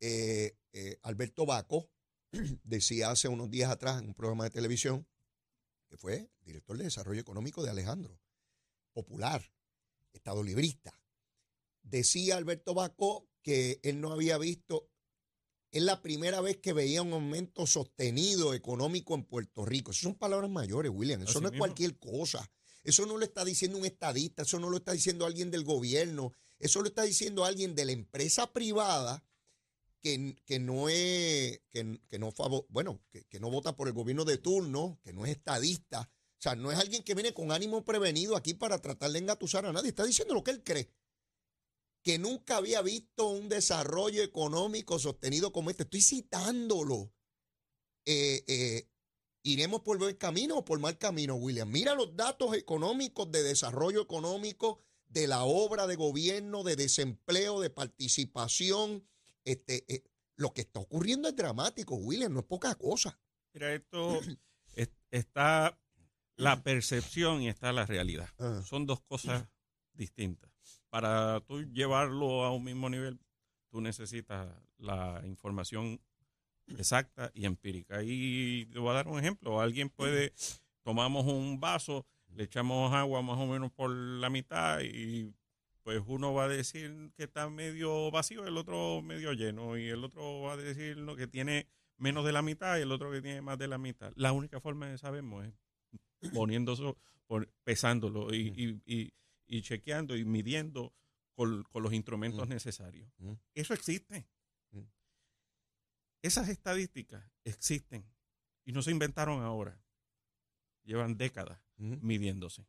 Eh, 0.00 0.54
eh, 0.74 0.98
Alberto 1.02 1.46
Baco 1.46 1.88
decía 2.64 3.10
hace 3.10 3.28
unos 3.28 3.50
días 3.50 3.70
atrás 3.70 4.00
en 4.00 4.08
un 4.08 4.14
programa 4.14 4.44
de 4.44 4.50
televisión 4.50 5.06
que 5.88 5.96
fue 5.96 6.30
director 6.40 6.76
de 6.76 6.84
desarrollo 6.84 7.20
económico 7.20 7.62
de 7.62 7.70
Alejandro, 7.70 8.20
popular, 8.92 9.52
estado 10.12 10.42
librista. 10.42 10.98
Decía 11.82 12.36
Alberto 12.36 12.74
Baco 12.74 13.28
que 13.42 13.78
él 13.82 14.00
no 14.00 14.12
había 14.12 14.38
visto, 14.38 14.90
es 15.70 15.82
la 15.82 16.00
primera 16.00 16.40
vez 16.40 16.56
que 16.58 16.72
veía 16.72 17.02
un 17.02 17.12
aumento 17.12 17.66
sostenido 17.66 18.54
económico 18.54 19.14
en 19.14 19.24
Puerto 19.24 19.64
Rico. 19.64 19.90
Esas 19.90 20.02
son 20.04 20.14
palabras 20.14 20.50
mayores, 20.50 20.90
William. 20.94 21.22
Eso 21.22 21.30
Así 21.30 21.40
no 21.40 21.48
es 21.48 21.52
mismo. 21.52 21.64
cualquier 21.64 21.98
cosa. 21.98 22.50
Eso 22.84 23.06
no 23.06 23.16
lo 23.16 23.24
está 23.24 23.44
diciendo 23.44 23.78
un 23.78 23.84
estadista, 23.84 24.42
eso 24.42 24.58
no 24.60 24.70
lo 24.70 24.76
está 24.78 24.92
diciendo 24.92 25.26
alguien 25.26 25.50
del 25.50 25.64
gobierno, 25.64 26.32
eso 26.58 26.80
lo 26.80 26.88
está 26.88 27.02
diciendo 27.02 27.44
alguien 27.44 27.74
de 27.74 27.86
la 27.86 27.92
empresa 27.92 28.52
privada 28.52 29.24
que, 30.04 30.36
que 30.44 30.58
no 30.58 30.90
es, 30.90 31.62
que, 31.70 31.98
que 32.10 32.18
no 32.18 32.30
favor, 32.30 32.66
bueno, 32.68 33.00
que, 33.10 33.24
que 33.24 33.40
no 33.40 33.50
vota 33.50 33.74
por 33.74 33.88
el 33.88 33.94
gobierno 33.94 34.26
de 34.26 34.36
turno, 34.36 35.00
que 35.02 35.14
no 35.14 35.24
es 35.24 35.30
estadista. 35.30 36.12
O 36.12 36.42
sea, 36.44 36.54
no 36.54 36.70
es 36.70 36.78
alguien 36.78 37.02
que 37.02 37.14
viene 37.14 37.32
con 37.32 37.50
ánimo 37.50 37.86
prevenido 37.86 38.36
aquí 38.36 38.52
para 38.52 38.78
tratar 38.82 39.12
de 39.12 39.20
engatusar 39.20 39.64
a 39.64 39.72
nadie. 39.72 39.88
Está 39.88 40.04
diciendo 40.04 40.34
lo 40.34 40.44
que 40.44 40.50
él 40.50 40.62
cree. 40.62 40.92
Que 42.02 42.18
nunca 42.18 42.58
había 42.58 42.82
visto 42.82 43.28
un 43.28 43.48
desarrollo 43.48 44.22
económico 44.22 44.98
sostenido 44.98 45.52
como 45.52 45.70
este. 45.70 45.84
Estoy 45.84 46.02
citándolo. 46.02 47.10
Eh, 48.04 48.44
eh, 48.46 48.90
¿Iremos 49.42 49.80
por 49.80 49.96
buen 49.96 50.16
camino 50.16 50.58
o 50.58 50.64
por 50.66 50.78
mal 50.80 50.98
camino, 50.98 51.36
William? 51.36 51.70
Mira 51.70 51.94
los 51.94 52.14
datos 52.14 52.54
económicos 52.54 53.32
de 53.32 53.42
desarrollo 53.42 54.02
económico, 54.02 54.82
de 55.06 55.28
la 55.28 55.44
obra 55.44 55.86
de 55.86 55.96
gobierno, 55.96 56.62
de 56.62 56.76
desempleo, 56.76 57.58
de 57.60 57.70
participación. 57.70 59.08
Este, 59.44 59.84
eh, 59.92 60.02
lo 60.36 60.52
que 60.52 60.62
está 60.62 60.80
ocurriendo 60.80 61.28
es 61.28 61.36
dramático, 61.36 61.94
William, 61.96 62.32
no 62.32 62.40
es 62.40 62.46
poca 62.46 62.74
cosa. 62.74 63.18
Mira, 63.52 63.72
esto 63.72 64.20
es- 64.74 64.90
está 65.10 65.78
la 66.36 66.62
percepción 66.62 67.42
y 67.42 67.48
está 67.48 67.72
la 67.72 67.86
realidad. 67.86 68.28
Ah. 68.38 68.62
Son 68.64 68.86
dos 68.86 69.00
cosas 69.02 69.46
distintas. 69.92 70.50
Para 70.90 71.40
tú 71.40 71.62
llevarlo 71.62 72.44
a 72.44 72.52
un 72.52 72.64
mismo 72.64 72.88
nivel, 72.90 73.20
tú 73.70 73.80
necesitas 73.80 74.48
la 74.78 75.22
información 75.24 76.00
exacta 76.76 77.30
y 77.34 77.44
empírica. 77.44 78.02
Y 78.02 78.66
te 78.66 78.78
voy 78.78 78.90
a 78.90 78.94
dar 78.94 79.08
un 79.08 79.18
ejemplo. 79.18 79.60
Alguien 79.60 79.90
puede, 79.90 80.32
tomamos 80.82 81.26
un 81.26 81.60
vaso, 81.60 82.06
le 82.28 82.44
echamos 82.44 82.92
agua 82.92 83.22
más 83.22 83.38
o 83.38 83.46
menos 83.46 83.70
por 83.72 83.90
la 83.90 84.30
mitad 84.30 84.80
y 84.80 85.32
pues 85.84 86.02
uno 86.06 86.32
va 86.32 86.44
a 86.44 86.48
decir 86.48 87.12
que 87.14 87.24
está 87.24 87.48
medio 87.50 88.10
vacío, 88.10 88.46
el 88.46 88.56
otro 88.56 89.02
medio 89.02 89.34
lleno 89.34 89.76
y 89.76 89.88
el 89.88 90.02
otro 90.02 90.40
va 90.40 90.54
a 90.54 90.56
decir 90.56 90.96
¿no? 90.96 91.14
que 91.14 91.26
tiene 91.26 91.68
menos 91.98 92.24
de 92.24 92.32
la 92.32 92.40
mitad 92.40 92.78
y 92.78 92.80
el 92.80 92.90
otro 92.90 93.12
que 93.12 93.20
tiene 93.20 93.42
más 93.42 93.58
de 93.58 93.68
la 93.68 93.76
mitad. 93.76 94.12
La 94.16 94.32
única 94.32 94.60
forma 94.60 94.88
de 94.88 94.96
sabemos 94.96 95.46
es 95.46 96.30
poniéndolo, 96.32 96.96
pesándolo 97.64 98.34
y, 98.34 98.80
y, 98.86 98.92
y, 98.92 99.12
y 99.46 99.60
chequeando 99.60 100.16
y 100.16 100.24
midiendo 100.24 100.94
con, 101.34 101.64
con 101.64 101.82
los 101.82 101.92
instrumentos 101.92 102.48
necesarios. 102.48 103.12
Eso 103.54 103.74
existe. 103.74 104.26
Esas 106.22 106.48
estadísticas 106.48 107.22
existen 107.44 108.10
y 108.64 108.72
no 108.72 108.80
se 108.80 108.90
inventaron 108.90 109.42
ahora. 109.42 109.78
Llevan 110.84 111.18
décadas 111.18 111.60
midiéndose. 111.76 112.66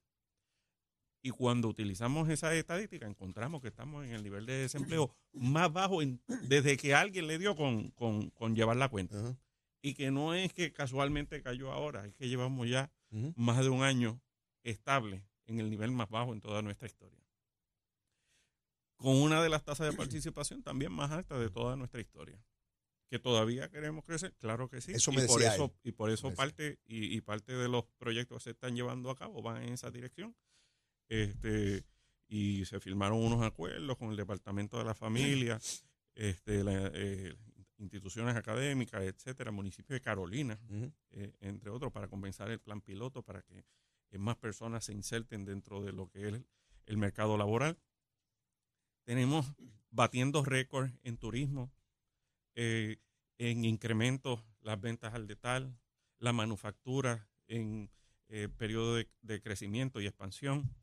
Y 1.25 1.31
cuando 1.31 1.67
utilizamos 1.69 2.29
esa 2.29 2.53
estadística, 2.53 3.07
encontramos 3.07 3.59
que 3.59 3.69
estamos 3.69 4.05
en 4.05 4.11
el 4.11 4.21
nivel 4.21 4.45
de 4.45 4.53
desempleo 4.59 5.09
más 5.33 5.73
bajo 5.73 6.03
en- 6.03 6.21
desde 6.43 6.77
que 6.77 6.93
alguien 6.93 7.25
le 7.25 7.39
dio 7.39 7.55
con, 7.55 7.89
con- 7.91 8.29
con 8.29 8.55
llevar 8.55 8.77
la 8.77 8.89
cuenta. 8.89 9.35
Y 9.81 9.95
que 9.95 10.11
no 10.11 10.35
es 10.35 10.53
que 10.53 10.71
casualmente 10.71 11.41
cayó 11.41 11.71
ahora, 11.71 12.05
es 12.05 12.13
que 12.13 12.27
llevamos 12.29 12.69
ya 12.69 12.91
más 13.35 13.63
de 13.63 13.69
un 13.69 13.81
año 13.81 14.21
estable 14.61 15.25
en 15.47 15.59
el 15.59 15.71
nivel 15.71 15.89
más 15.91 16.09
bajo 16.11 16.31
en 16.31 16.41
toda 16.41 16.61
nuestra 16.61 16.85
historia. 16.88 17.19
Con 18.97 19.15
una 19.17 19.41
de 19.41 19.49
las 19.49 19.63
tasas 19.63 19.89
de 19.89 19.97
participación 19.97 20.61
también 20.61 20.91
más 20.91 21.09
alta 21.09 21.39
de 21.39 21.49
toda 21.49 21.75
nuestra 21.75 22.01
historia. 22.01 22.39
Que 23.09 23.17
todavía 23.17 23.69
queremos 23.69 24.03
crecer, 24.05 24.33
claro 24.38 24.69
que 24.69 24.79
sí. 24.79 24.91
Eso 24.91 25.11
y 25.11 25.15
me 25.15 25.25
por 25.25 25.41
eso, 25.41 25.65
él. 25.65 25.71
y 25.83 25.91
por 25.91 26.11
eso 26.11 26.27
parte, 26.35 26.79
y, 26.85 27.15
y 27.15 27.21
parte 27.21 27.53
de 27.53 27.67
los 27.67 27.83
proyectos 27.97 28.38
que 28.38 28.43
se 28.43 28.49
están 28.51 28.75
llevando 28.75 29.09
a 29.09 29.15
cabo 29.15 29.41
van 29.41 29.63
en 29.63 29.73
esa 29.73 29.89
dirección. 29.89 30.35
Este, 31.07 31.85
y 32.27 32.65
se 32.65 32.79
firmaron 32.79 33.19
unos 33.19 33.43
acuerdos 33.43 33.97
con 33.97 34.09
el 34.09 34.17
Departamento 34.17 34.77
de 34.77 34.85
la 34.85 34.95
Familia, 34.95 35.59
este, 36.15 36.63
la, 36.63 36.91
eh, 36.93 37.35
instituciones 37.77 38.35
académicas, 38.35 39.03
etcétera, 39.03 39.51
municipio 39.51 39.93
de 39.93 40.01
Carolina, 40.01 40.59
eh, 41.11 41.33
entre 41.41 41.69
otros, 41.69 41.91
para 41.91 42.07
compensar 42.07 42.49
el 42.49 42.59
plan 42.59 42.81
piloto, 42.81 43.21
para 43.21 43.41
que 43.41 43.65
eh, 44.11 44.17
más 44.17 44.37
personas 44.37 44.85
se 44.85 44.93
inserten 44.93 45.45
dentro 45.45 45.83
de 45.83 45.91
lo 45.91 46.09
que 46.09 46.19
es 46.21 46.25
el, 46.33 46.45
el 46.85 46.97
mercado 46.97 47.37
laboral. 47.37 47.77
Tenemos 49.03 49.45
batiendo 49.91 50.43
récords 50.43 50.91
en 51.03 51.17
turismo, 51.17 51.71
en 52.55 53.65
incrementos 53.65 54.43
las 54.61 54.79
ventas 54.81 55.13
al 55.13 55.27
detal, 55.27 55.77
la 56.17 56.33
manufactura 56.33 57.29
en 57.47 57.91
periodo 58.57 58.95
de, 58.95 59.07
de 59.21 59.41
crecimiento 59.41 60.01
y 60.01 60.07
expansión. 60.07 60.73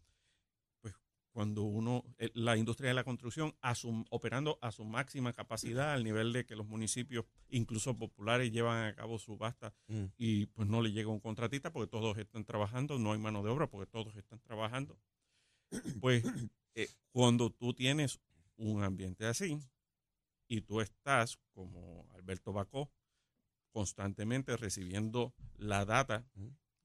Cuando 1.33 1.63
uno, 1.63 2.05
eh, 2.19 2.31
la 2.35 2.57
industria 2.59 2.89
de 2.89 2.95
la 2.95 3.05
construcción 3.05 3.55
a 3.63 3.75
su- 3.75 4.05
operando 4.11 4.59
a 4.61 4.71
su 4.71 4.85
máxima 4.85 5.33
capacidad, 5.33 5.93
al 5.95 6.05
nivel 6.05 6.33
de 6.33 6.45
que 6.45 6.55
los 6.57 6.67
municipios, 6.67 7.25
incluso 7.49 7.97
populares, 7.97 8.53
llevan 8.53 8.85
a 8.87 8.95
cabo 8.95 9.19
subastas 9.19 9.73
Mm. 9.89 10.05
y 10.19 10.47
pues 10.47 10.69
no 10.69 10.83
le 10.83 10.93
llega 10.93 11.09
un 11.09 11.21
contratista 11.21 11.73
porque 11.73 11.91
todos 11.91 12.19
están 12.19 12.45
trabajando, 12.45 12.99
no 12.99 13.13
hay 13.13 13.19
mano 13.19 13.43
de 13.43 13.51
obra 13.51 13.67
porque 13.67 13.91
todos 13.91 14.15
están 14.17 14.41
trabajando. 14.41 14.99
Pues 16.01 16.23
eh, 16.75 16.89
cuando 17.13 17.49
tú 17.51 17.73
tienes 17.73 18.21
un 18.57 18.83
ambiente 18.83 19.25
así 19.27 19.59
y 20.49 20.61
tú 20.61 20.83
estás 20.83 21.39
como 21.55 22.07
Alberto 22.15 22.53
Bacó 22.53 22.91
constantemente 23.73 24.55
recibiendo 24.59 25.33
la 25.57 25.87
data, 25.87 26.27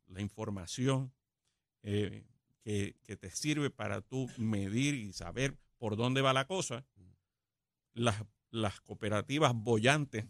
la 0.05 0.21
información 0.21 1.11
eh, 1.83 2.25
que, 2.67 3.15
te 3.15 3.31
sirve 3.31 3.69
para 3.69 4.01
tú 4.01 4.29
medir 4.37 4.93
y 4.93 5.13
saber 5.13 5.57
por 5.77 5.95
dónde 5.95 6.21
va 6.21 6.33
la 6.33 6.47
cosa. 6.47 6.85
Las, 7.93 8.25
las 8.49 8.81
cooperativas 8.81 9.53
bollantes 9.55 10.25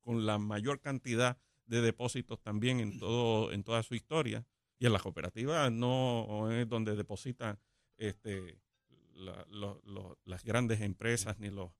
con 0.00 0.24
la 0.24 0.38
mayor 0.38 0.80
cantidad 0.80 1.38
de 1.66 1.82
depósitos 1.82 2.40
también 2.40 2.80
en 2.80 2.98
todo 2.98 3.52
en 3.52 3.62
toda 3.64 3.82
su 3.82 3.94
historia 3.94 4.46
y 4.78 4.86
en 4.86 4.92
las 4.92 5.02
cooperativas 5.02 5.70
no 5.70 6.50
es 6.50 6.66
donde 6.68 6.96
depositan 6.96 7.58
este 7.98 8.58
las 9.14 10.44
grandes 10.44 10.80
empresas 10.80 11.38
ni 11.38 11.50
los 11.50 11.70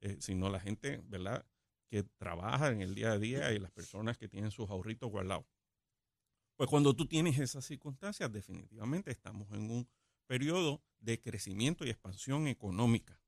eh, 0.00 0.16
sino 0.20 0.48
la 0.48 0.60
gente 0.60 1.00
verdad 1.04 1.44
que 1.88 2.04
trabaja 2.04 2.70
en 2.70 2.82
el 2.82 2.94
día 2.94 3.12
a 3.12 3.18
día 3.18 3.52
y 3.52 3.58
las 3.58 3.72
personas 3.72 4.16
que 4.16 4.28
tienen 4.28 4.50
sus 4.52 4.70
ahorritos 4.70 5.10
guardados 5.10 5.46
pues 6.62 6.70
cuando 6.70 6.94
tú 6.94 7.06
tienes 7.06 7.40
esas 7.40 7.64
circunstancias 7.64 8.30
definitivamente 8.30 9.10
estamos 9.10 9.50
en 9.50 9.68
un 9.68 9.88
periodo 10.28 10.80
de 11.00 11.20
crecimiento 11.20 11.84
y 11.84 11.90
expansión 11.90 12.46
económica 12.46 13.20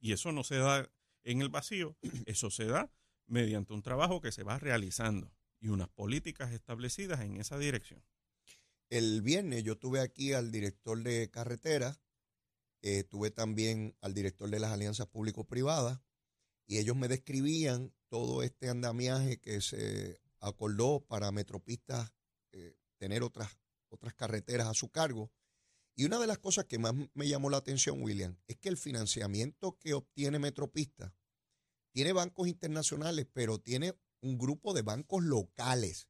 y 0.00 0.10
eso 0.10 0.32
no 0.32 0.42
se 0.42 0.56
da 0.56 0.90
en 1.22 1.42
el 1.42 1.48
vacío 1.48 1.96
eso 2.26 2.50
se 2.50 2.64
da 2.64 2.90
mediante 3.28 3.72
un 3.72 3.82
trabajo 3.82 4.20
que 4.20 4.32
se 4.32 4.42
va 4.42 4.58
realizando 4.58 5.32
y 5.60 5.68
unas 5.68 5.88
políticas 5.90 6.50
establecidas 6.50 7.20
en 7.20 7.36
esa 7.36 7.56
dirección. 7.56 8.02
El 8.90 9.22
viernes 9.22 9.62
yo 9.62 9.78
tuve 9.78 10.00
aquí 10.00 10.32
al 10.32 10.50
director 10.50 11.00
de 11.00 11.30
carreteras, 11.30 12.00
eh, 12.82 13.04
tuve 13.04 13.30
también 13.30 13.94
al 14.00 14.12
director 14.12 14.50
de 14.50 14.58
las 14.58 14.72
alianzas 14.72 15.06
público-privadas 15.06 16.00
y 16.66 16.78
ellos 16.78 16.96
me 16.96 17.06
describían 17.06 17.94
todo 18.08 18.42
este 18.42 18.68
andamiaje 18.68 19.38
que 19.38 19.60
se 19.60 20.20
acordó 20.40 21.06
para 21.06 21.30
Metropistas 21.30 22.12
eh, 22.52 22.76
tener 22.98 23.22
otras, 23.22 23.58
otras 23.88 24.14
carreteras 24.14 24.68
a 24.68 24.74
su 24.74 24.90
cargo. 24.90 25.30
Y 25.94 26.04
una 26.04 26.18
de 26.18 26.26
las 26.26 26.38
cosas 26.38 26.66
que 26.66 26.78
más 26.78 26.94
me 27.14 27.28
llamó 27.28 27.48
la 27.48 27.56
atención, 27.56 28.02
William, 28.02 28.36
es 28.46 28.56
que 28.56 28.68
el 28.68 28.76
financiamiento 28.76 29.78
que 29.78 29.94
obtiene 29.94 30.38
Metropista 30.38 31.14
tiene 31.92 32.12
bancos 32.12 32.48
internacionales, 32.48 33.26
pero 33.32 33.58
tiene 33.58 33.94
un 34.20 34.36
grupo 34.36 34.74
de 34.74 34.82
bancos 34.82 35.24
locales 35.24 36.08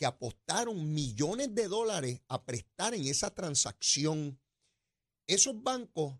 que 0.00 0.06
apostaron 0.06 0.94
millones 0.94 1.54
de 1.54 1.68
dólares 1.68 2.22
a 2.28 2.42
prestar 2.46 2.94
en 2.94 3.06
esa 3.06 3.34
transacción. 3.34 4.40
Esos 5.26 5.62
bancos 5.62 6.18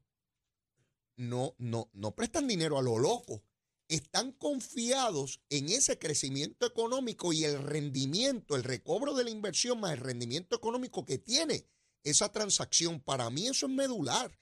no, 1.17 1.55
no, 1.57 1.89
no 1.95 2.15
prestan 2.15 2.47
dinero 2.47 2.77
a 2.77 2.83
lo 2.83 2.99
loco. 2.99 3.43
Están 3.91 4.31
confiados 4.31 5.41
en 5.49 5.69
ese 5.69 5.99
crecimiento 5.99 6.65
económico 6.65 7.33
y 7.33 7.43
el 7.43 7.61
rendimiento, 7.61 8.55
el 8.55 8.63
recobro 8.63 9.15
de 9.15 9.25
la 9.25 9.31
inversión 9.31 9.81
más 9.81 9.95
el 9.95 9.99
rendimiento 9.99 10.55
económico 10.55 11.05
que 11.05 11.19
tiene 11.19 11.67
esa 12.05 12.31
transacción. 12.31 13.01
Para 13.01 13.29
mí 13.31 13.49
eso 13.49 13.67
es 13.67 13.73
medular 13.73 14.39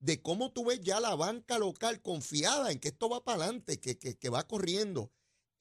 de 0.00 0.20
cómo 0.20 0.52
tú 0.52 0.66
ves 0.66 0.80
ya 0.82 1.00
la 1.00 1.14
banca 1.14 1.58
local 1.58 2.02
confiada 2.02 2.70
en 2.70 2.78
que 2.78 2.88
esto 2.88 3.08
va 3.08 3.24
para 3.24 3.44
adelante, 3.44 3.80
que, 3.80 3.96
que, 3.96 4.28
va 4.28 4.46
corriendo. 4.46 5.10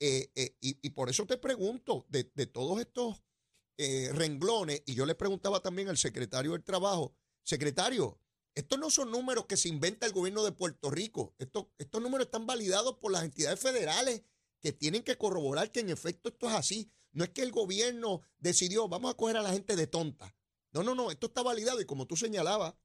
Eh, 0.01 0.29
eh, 0.35 0.57
y, 0.59 0.89
por 0.89 1.09
eso 1.09 1.25
te 1.25 1.37
pregunto, 1.37 2.05
de, 2.09 2.23
todos 2.45 2.81
estos 2.81 3.23
eh, 3.77 4.09
renglones, 4.11 4.83
y 4.85 4.95
yo 4.95 5.05
le 5.05 5.15
preguntaba 5.15 5.61
también 5.61 5.87
al 5.87 5.97
secretario 5.97 6.51
del 6.51 6.63
Trabajo, 6.65 7.15
secretario, 7.43 8.19
estos 8.55 8.79
no 8.79 8.89
son 8.89 9.11
números 9.11 9.45
que 9.45 9.57
se 9.57 9.69
inventa 9.69 10.05
el 10.05 10.13
gobierno 10.13 10.43
de 10.43 10.51
Puerto 10.51 10.89
Rico, 10.89 11.33
estos, 11.37 11.67
estos 11.77 12.01
números 12.01 12.27
están 12.27 12.45
validados 12.45 12.97
por 12.97 13.11
las 13.11 13.23
entidades 13.23 13.59
federales 13.59 14.23
que 14.59 14.73
tienen 14.73 15.03
que 15.03 15.17
corroborar 15.17 15.71
que 15.71 15.79
en 15.79 15.89
efecto 15.89 16.29
esto 16.29 16.47
es 16.49 16.55
así. 16.55 16.91
No 17.11 17.23
es 17.23 17.29
que 17.31 17.41
el 17.41 17.51
gobierno 17.51 18.21
decidió, 18.37 18.87
vamos 18.87 19.11
a 19.11 19.17
coger 19.17 19.37
a 19.37 19.41
la 19.41 19.51
gente 19.51 19.75
de 19.75 19.87
tonta. 19.87 20.35
No, 20.71 20.83
no, 20.83 20.93
no, 20.93 21.09
esto 21.09 21.27
está 21.27 21.41
validado 21.41 21.81
y 21.81 21.85
como 21.85 22.05
tú 22.05 22.15
señalabas, 22.15 22.75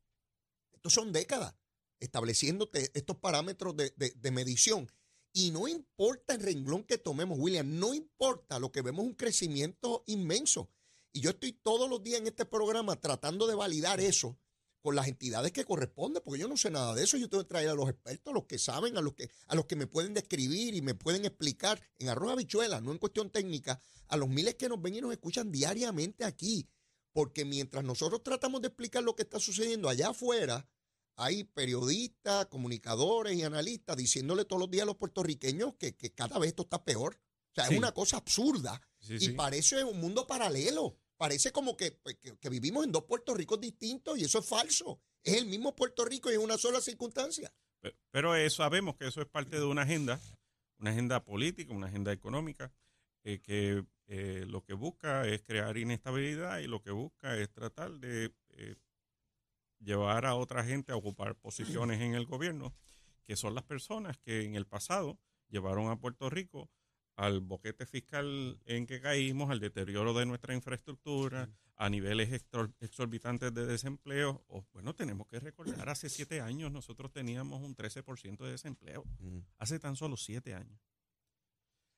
son 0.85 1.12
décadas 1.12 1.55
estableciéndote 2.00 2.90
estos 2.94 3.16
parámetros 3.16 3.74
de, 3.77 4.31
medición. 4.31 4.90
Y 5.33 5.50
no 5.50 5.66
importa 5.66 6.35
el 6.35 6.40
renglón 6.40 6.85
que 6.85 6.98
tomemos, 6.98 7.38
William, 7.38 7.79
no 7.79 7.94
importa 7.94 8.59
lo 8.59 8.70
que 8.70 8.83
vemos 8.83 9.05
un 9.05 9.14
crecimiento 9.14 10.05
inmenso. 10.07 10.70
Y 11.12 11.20
yo 11.20 11.31
estoy 11.31 11.53
todos 11.53 11.88
los 11.88 12.03
días 12.03 12.20
en 12.20 12.27
este 12.27 12.44
programa 12.44 13.00
tratando 13.00 13.46
de 13.46 13.55
validar 13.55 14.00
eso 14.00 14.38
con 14.85 14.97
las 14.97 15.09
entidades 15.09 15.51
que 15.51 15.64
corresponden, 15.64 16.23
porque 16.23 16.42
yo 16.42 16.47
no 16.47 16.59
sé 16.59 16.70
nada 16.70 16.94
de 16.94 17.05
eso. 17.05 17.16
Yo 17.16 17.31
tengo 17.31 17.42
que 17.42 17.49
traer 17.49 17.70
a 17.70 17.75
los 17.75 17.88
expertos, 17.88 18.31
a 18.31 18.35
los 18.35 18.44
que 18.44 18.59
saben, 18.59 18.99
a 18.99 19.01
los 19.01 19.14
que, 19.14 19.31
a 19.47 19.55
los 19.55 19.64
que 19.64 19.77
me 19.77 19.87
pueden 19.87 20.12
describir 20.12 20.75
y 20.75 20.83
me 20.83 20.94
pueden 20.94 21.25
explicar 21.25 21.81
en 21.97 22.11
arroz 22.11 22.33
habichuela, 22.33 22.83
no 22.83 22.92
en 22.92 22.99
cuestión 22.99 23.31
técnica, 23.31 23.81
a 24.09 24.18
los 24.18 24.29
miles 24.29 24.57
que 24.57 24.68
nos 24.68 24.83
ven 24.83 24.97
y 24.97 25.01
nos 25.01 25.11
escuchan 25.12 25.51
diariamente 25.51 26.23
aquí. 26.23 26.68
Porque 27.14 27.47
mientras 27.47 27.83
nosotros 27.83 28.23
tratamos 28.23 28.61
de 28.61 28.68
explicar 28.68 29.03
lo 29.03 29.16
que 29.16 29.23
está 29.23 29.40
sucediendo 29.40 29.88
allá 29.88 30.11
afuera, 30.11 30.68
hay 31.16 31.44
periodistas, 31.44 32.44
comunicadores 32.47 33.35
y 33.38 33.42
analistas 33.42 33.97
diciéndole 33.97 34.44
todos 34.44 34.61
los 34.61 34.70
días 34.70 34.83
a 34.83 34.87
los 34.87 34.97
puertorriqueños 34.97 35.77
que, 35.77 35.94
cada 36.14 36.38
vez 36.38 36.49
esto 36.49 36.64
está 36.64 36.85
peor. 36.85 37.18
O 37.53 37.55
sea, 37.55 37.68
es 37.68 37.79
una 37.79 37.92
cosa 37.92 38.18
absurda 38.18 38.83
y 39.09 39.31
parece 39.31 39.83
un 39.83 39.99
mundo 39.99 40.27
paralelo. 40.27 40.99
Parece 41.16 41.53
como 41.53 41.77
pues, 41.77 42.16
que, 42.20 42.37
que, 42.37 42.48
vivimos 42.48 42.85
en 42.85 42.92
dos 42.92 43.05
Puerto 43.05 43.35
Ricos 43.35 43.61
distintos 43.61 44.18
y 44.18 44.24
eso 44.24 44.38
es 44.38 44.46
falso. 44.46 45.00
Es 45.22 45.35
el 45.35 45.46
mismo 45.46 45.74
Puerto 45.74 46.05
Rico 46.05 46.31
y 46.31 46.35
en 46.35 46.40
una 46.40 46.59
sola 46.59 46.81
circunstancia. 46.81 47.53
Pero, 48.11 48.50
sabemos 48.50 48.96
que 48.96 49.07
eso 49.07 49.20
es 49.20 49.29
parte 49.29 49.57
de 49.57 49.64
una 49.64 49.83
agenda, 49.83 50.20
una 50.79 50.90
agenda 50.90 51.22
política, 51.24 51.72
una 51.72 51.88
agenda 51.88 52.12
económica, 52.12 52.72
eh, 53.22 53.40
que 53.40 53.85
eh, 54.07 54.44
lo 54.46 54.62
que 54.64 54.74
busca 54.74 55.27
es 55.27 55.42
crear 55.42 55.77
inestabilidad 55.77 56.59
y 56.59 56.66
lo 56.66 56.83
que 56.83 56.90
busca 56.90 57.37
es 57.37 57.50
tratar 57.50 57.92
de 57.92 58.35
eh, 58.50 58.77
llevar 59.81 60.27
a 60.27 60.35
otra 60.35 60.64
gente 60.64 60.92
a 60.92 60.96
ocupar 60.96 61.35
posiciones 61.37 62.00
en 62.00 62.14
el 62.14 62.27
gobierno, 62.27 62.74
que 63.24 63.37
son 63.37 63.55
las 63.55 63.64
personas 63.64 64.18
que 64.18 64.44
en 64.44 64.55
el 64.55 64.66
pasado 64.66 65.18
llevaron 65.48 65.90
a 65.90 65.98
Puerto 65.98 66.31
Rico 66.31 66.70
al 67.16 67.40
boquete 67.40 67.87
fiscal 67.87 68.61
en 68.66 68.87
que 68.87 69.00
caímos, 69.00 69.50
al 69.50 69.61
deterioro 69.61 70.14
de 70.14 70.27
nuestra 70.27 70.55
infraestructura, 70.55 71.48
a 71.77 71.90
niveles 71.90 72.44
exorbitantes 72.81 73.53
de 73.55 73.66
desempleo. 73.66 74.44
O, 74.48 74.64
bueno, 74.72 74.94
tenemos 74.94 75.27
que 75.29 75.40
recordar, 75.40 75.88
hace 75.88 76.09
siete 76.09 76.40
años 76.40 76.72
nosotros 76.72 77.12
teníamos 77.12 77.62
un 77.62 77.77
13% 77.77 78.38
de 78.38 78.50
desempleo, 78.50 79.05
hace 79.59 79.79
tan 79.79 79.96
solo 79.96 80.16
siete 80.16 80.55
años. 80.55 80.81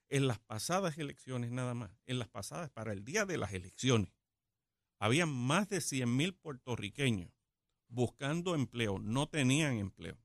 En 0.09 0.29
las 0.29 0.39
pasadas 0.39 0.99
elecciones 0.99 1.51
nada 1.51 1.75
más, 1.75 1.91
en 2.07 2.19
las 2.19 2.29
pasadas, 2.29 2.71
para 2.71 2.93
el 2.93 3.05
día 3.05 3.25
de 3.25 3.39
las 3.39 3.53
elecciones, 3.53 4.13
había 4.99 5.27
más 5.27 5.69
de 5.69 5.81
100 5.81 6.17
mil 6.17 6.35
puertorriqueños 6.35 7.31
buscando 7.89 8.55
empleo, 8.55 8.99
no 8.99 9.29
tenían 9.29 9.79
empleo. 9.79 10.19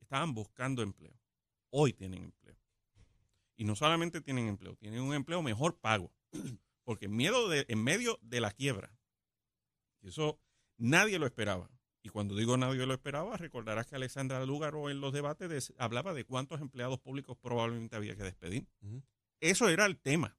Estaban 0.00 0.34
buscando 0.34 0.82
empleo. 0.82 1.18
Hoy 1.70 1.92
tienen 1.92 2.24
empleo. 2.24 2.43
Y 3.56 3.64
no 3.64 3.76
solamente 3.76 4.20
tienen 4.20 4.48
empleo, 4.48 4.76
tienen 4.76 5.00
un 5.00 5.14
empleo 5.14 5.42
mejor 5.42 5.78
pago. 5.78 6.12
Porque 6.84 7.06
en, 7.06 7.16
miedo 7.16 7.48
de, 7.48 7.64
en 7.68 7.82
medio 7.82 8.18
de 8.20 8.40
la 8.40 8.50
quiebra, 8.50 8.94
eso 10.02 10.38
nadie 10.76 11.18
lo 11.18 11.26
esperaba. 11.26 11.70
Y 12.02 12.10
cuando 12.10 12.36
digo 12.36 12.58
nadie 12.58 12.84
lo 12.84 12.92
esperaba, 12.92 13.38
recordarás 13.38 13.86
que 13.86 13.96
Alexandra 13.96 14.44
Lúgaro 14.44 14.90
en 14.90 15.00
los 15.00 15.14
debates 15.14 15.72
hablaba 15.78 16.12
de 16.12 16.24
cuántos 16.24 16.60
empleados 16.60 17.00
públicos 17.00 17.38
probablemente 17.40 17.96
había 17.96 18.14
que 18.14 18.22
despedir. 18.22 18.68
Eso 19.40 19.70
era 19.70 19.86
el 19.86 19.98
tema. 19.98 20.36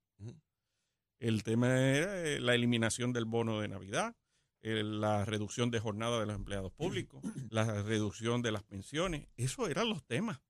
El 1.19 1.43
tema 1.43 1.79
era 1.79 2.23
eh, 2.23 2.39
la 2.39 2.53
eliminación 2.53 3.13
del 3.13 3.25
bono 3.25 3.59
de 3.59 3.67
Navidad, 3.67 4.15
la 4.61 5.25
reducción 5.25 5.71
de 5.71 5.79
jornada 5.79 6.19
de 6.19 6.25
los 6.25 6.35
empleados 6.35 6.71
públicos, 6.71 7.23
la 7.49 7.81
reducción 7.81 8.43
de 8.43 8.51
las 8.51 8.63
pensiones. 8.63 9.27
Eso 9.37 9.67
eran 9.67 9.89
los 9.89 10.03
temas. 10.05 10.41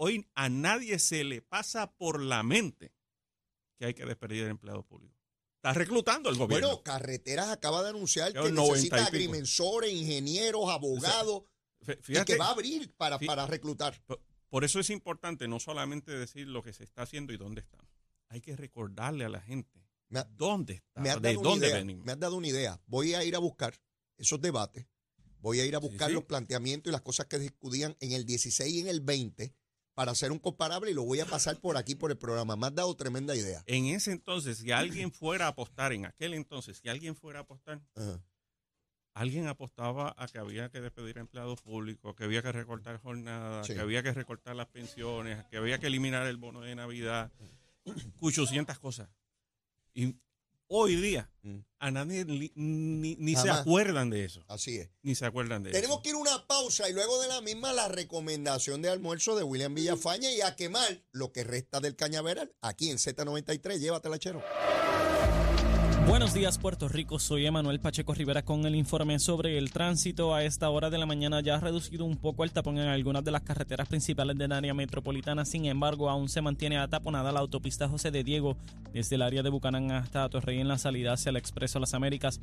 Hoy 0.00 0.26
a 0.34 0.48
nadie 0.48 0.98
se 0.98 1.24
le 1.24 1.42
pasa 1.42 1.92
por 1.92 2.22
la 2.22 2.42
mente 2.42 2.94
que 3.76 3.86
hay 3.86 3.94
que 3.94 4.06
despedir 4.06 4.44
empleados 4.44 4.84
públicos. 4.86 5.16
Está 5.56 5.74
reclutando 5.74 6.30
el 6.30 6.36
gobierno. 6.36 6.68
Bueno, 6.68 6.82
Carreteras 6.82 7.48
acaba 7.48 7.82
de 7.82 7.90
anunciar 7.90 8.32
que 8.32 8.50
necesita 8.50 9.04
agrimensores, 9.04 9.92
ingenieros, 9.92 10.70
abogados, 10.70 11.42
y 12.06 12.24
que 12.24 12.36
va 12.36 12.46
a 12.46 12.50
abrir 12.52 12.92
para, 12.96 13.18
para 13.18 13.46
reclutar. 13.46 14.00
Por 14.48 14.64
eso 14.64 14.80
es 14.80 14.88
importante 14.90 15.48
no 15.48 15.60
solamente 15.60 16.12
decir 16.16 16.46
lo 16.46 16.62
que 16.62 16.72
se 16.72 16.84
está 16.84 17.02
haciendo 17.02 17.32
y 17.32 17.36
dónde 17.36 17.60
estamos. 17.60 17.88
Hay 18.28 18.40
que 18.40 18.56
recordarle 18.56 19.24
a 19.24 19.28
la 19.28 19.40
gente 19.40 19.88
¿Dónde 20.36 20.74
está? 20.74 21.00
Me 21.00 21.16
¿De 21.16 21.34
dónde 21.34 21.72
venimos? 21.72 22.04
Me 22.06 22.12
has 22.12 22.18
dado 22.18 22.36
una 22.36 22.48
idea. 22.48 22.80
Voy 22.86 23.14
a 23.14 23.24
ir 23.24 23.36
a 23.36 23.38
buscar 23.38 23.74
esos 24.16 24.40
debates. 24.40 24.86
Voy 25.40 25.60
a 25.60 25.66
ir 25.66 25.76
a 25.76 25.78
buscar 25.78 26.10
los 26.10 26.24
planteamientos 26.24 26.90
y 26.90 26.92
las 26.92 27.02
cosas 27.02 27.26
que 27.26 27.38
discutían 27.38 27.96
en 28.00 28.12
el 28.12 28.24
16 28.24 28.74
y 28.74 28.80
en 28.80 28.88
el 28.88 29.00
20 29.00 29.54
para 29.98 30.12
hacer 30.12 30.30
un 30.30 30.38
comparable 30.38 30.92
y 30.92 30.94
lo 30.94 31.02
voy 31.02 31.18
a 31.18 31.26
pasar 31.26 31.56
por 31.56 31.76
aquí 31.76 31.96
por 31.96 32.12
el 32.12 32.16
programa. 32.16 32.54
Me 32.54 32.68
has 32.68 32.74
dado 32.76 32.94
tremenda 32.94 33.34
idea. 33.34 33.64
En 33.66 33.86
ese 33.86 34.12
entonces, 34.12 34.58
si 34.58 34.70
alguien 34.70 35.10
fuera 35.10 35.46
a 35.46 35.48
apostar, 35.48 35.92
en 35.92 36.06
aquel 36.06 36.34
entonces, 36.34 36.78
si 36.78 36.88
alguien 36.88 37.16
fuera 37.16 37.40
a 37.40 37.42
apostar, 37.42 37.80
alguien 39.12 39.48
apostaba 39.48 40.14
a 40.16 40.28
que 40.28 40.38
había 40.38 40.68
que 40.68 40.80
despedir 40.80 41.18
a 41.18 41.22
empleados 41.22 41.60
públicos, 41.62 42.14
que 42.14 42.22
había 42.22 42.42
que 42.42 42.52
recortar 42.52 42.98
jornadas, 42.98 43.66
que 43.66 43.80
había 43.80 44.04
que 44.04 44.12
recortar 44.14 44.54
las 44.54 44.68
pensiones, 44.68 45.44
que 45.46 45.56
había 45.56 45.80
que 45.80 45.88
eliminar 45.88 46.28
el 46.28 46.36
bono 46.36 46.60
de 46.60 46.76
Navidad 46.76 47.32
800 48.20 48.78
cosas. 48.78 49.08
Y 49.94 50.14
hoy 50.68 50.96
día 50.96 51.30
Mm. 51.42 51.60
a 51.78 51.90
nadie 51.90 52.24
li- 52.24 52.52
ni, 52.56 53.16
ni 53.16 53.34
se 53.36 53.48
acuerdan 53.48 54.10
de 54.10 54.24
eso. 54.24 54.44
Así 54.48 54.76
es. 54.78 54.90
Ni 55.02 55.14
se 55.14 55.24
acuerdan 55.24 55.62
de 55.62 55.70
Tenemos 55.70 55.96
eso. 55.96 56.02
que 56.02 56.08
ir 56.10 56.14
a 56.14 56.18
una 56.18 56.46
pausa 56.46 56.88
y 56.88 56.92
luego 56.92 57.20
de 57.22 57.28
la 57.28 57.40
misma 57.40 57.72
la 57.72 57.88
recomendación 57.88 58.82
de 58.82 58.90
almuerzo 58.90 59.34
de 59.36 59.44
William 59.44 59.74
Villafaña 59.74 60.30
y 60.30 60.40
a 60.42 60.56
quemar 60.56 61.02
lo 61.12 61.32
que 61.32 61.44
resta 61.44 61.80
del 61.80 61.96
cañaveral 61.96 62.52
aquí 62.60 62.90
en 62.90 62.98
Z93. 62.98 63.78
Llévatela, 63.78 64.18
chero. 64.18 64.42
Buenos 66.08 66.32
días 66.32 66.56
Puerto 66.56 66.88
Rico, 66.88 67.18
soy 67.18 67.44
Emanuel 67.44 67.80
Pacheco 67.80 68.14
Rivera 68.14 68.42
con 68.42 68.64
el 68.64 68.74
informe 68.74 69.18
sobre 69.18 69.58
el 69.58 69.70
tránsito. 69.70 70.34
A 70.34 70.42
esta 70.42 70.70
hora 70.70 70.88
de 70.88 70.96
la 70.96 71.04
mañana 71.04 71.42
ya 71.42 71.56
ha 71.56 71.60
reducido 71.60 72.06
un 72.06 72.16
poco 72.16 72.44
el 72.44 72.50
tapón 72.50 72.78
en 72.78 72.88
algunas 72.88 73.22
de 73.24 73.30
las 73.30 73.42
carreteras 73.42 73.88
principales 73.88 74.38
del 74.38 74.52
área 74.52 74.72
metropolitana, 74.72 75.44
sin 75.44 75.66
embargo 75.66 76.08
aún 76.08 76.30
se 76.30 76.40
mantiene 76.40 76.78
ataponada 76.78 77.30
la 77.30 77.40
autopista 77.40 77.90
José 77.90 78.10
de 78.10 78.24
Diego 78.24 78.56
desde 78.94 79.16
el 79.16 79.22
área 79.22 79.42
de 79.42 79.50
Bucanán 79.50 79.92
hasta 79.92 80.26
Torrey 80.30 80.58
en 80.58 80.68
la 80.68 80.78
salida 80.78 81.12
hacia 81.12 81.28
el 81.28 81.36
Expreso 81.36 81.78
Las 81.78 81.92
Américas. 81.92 82.40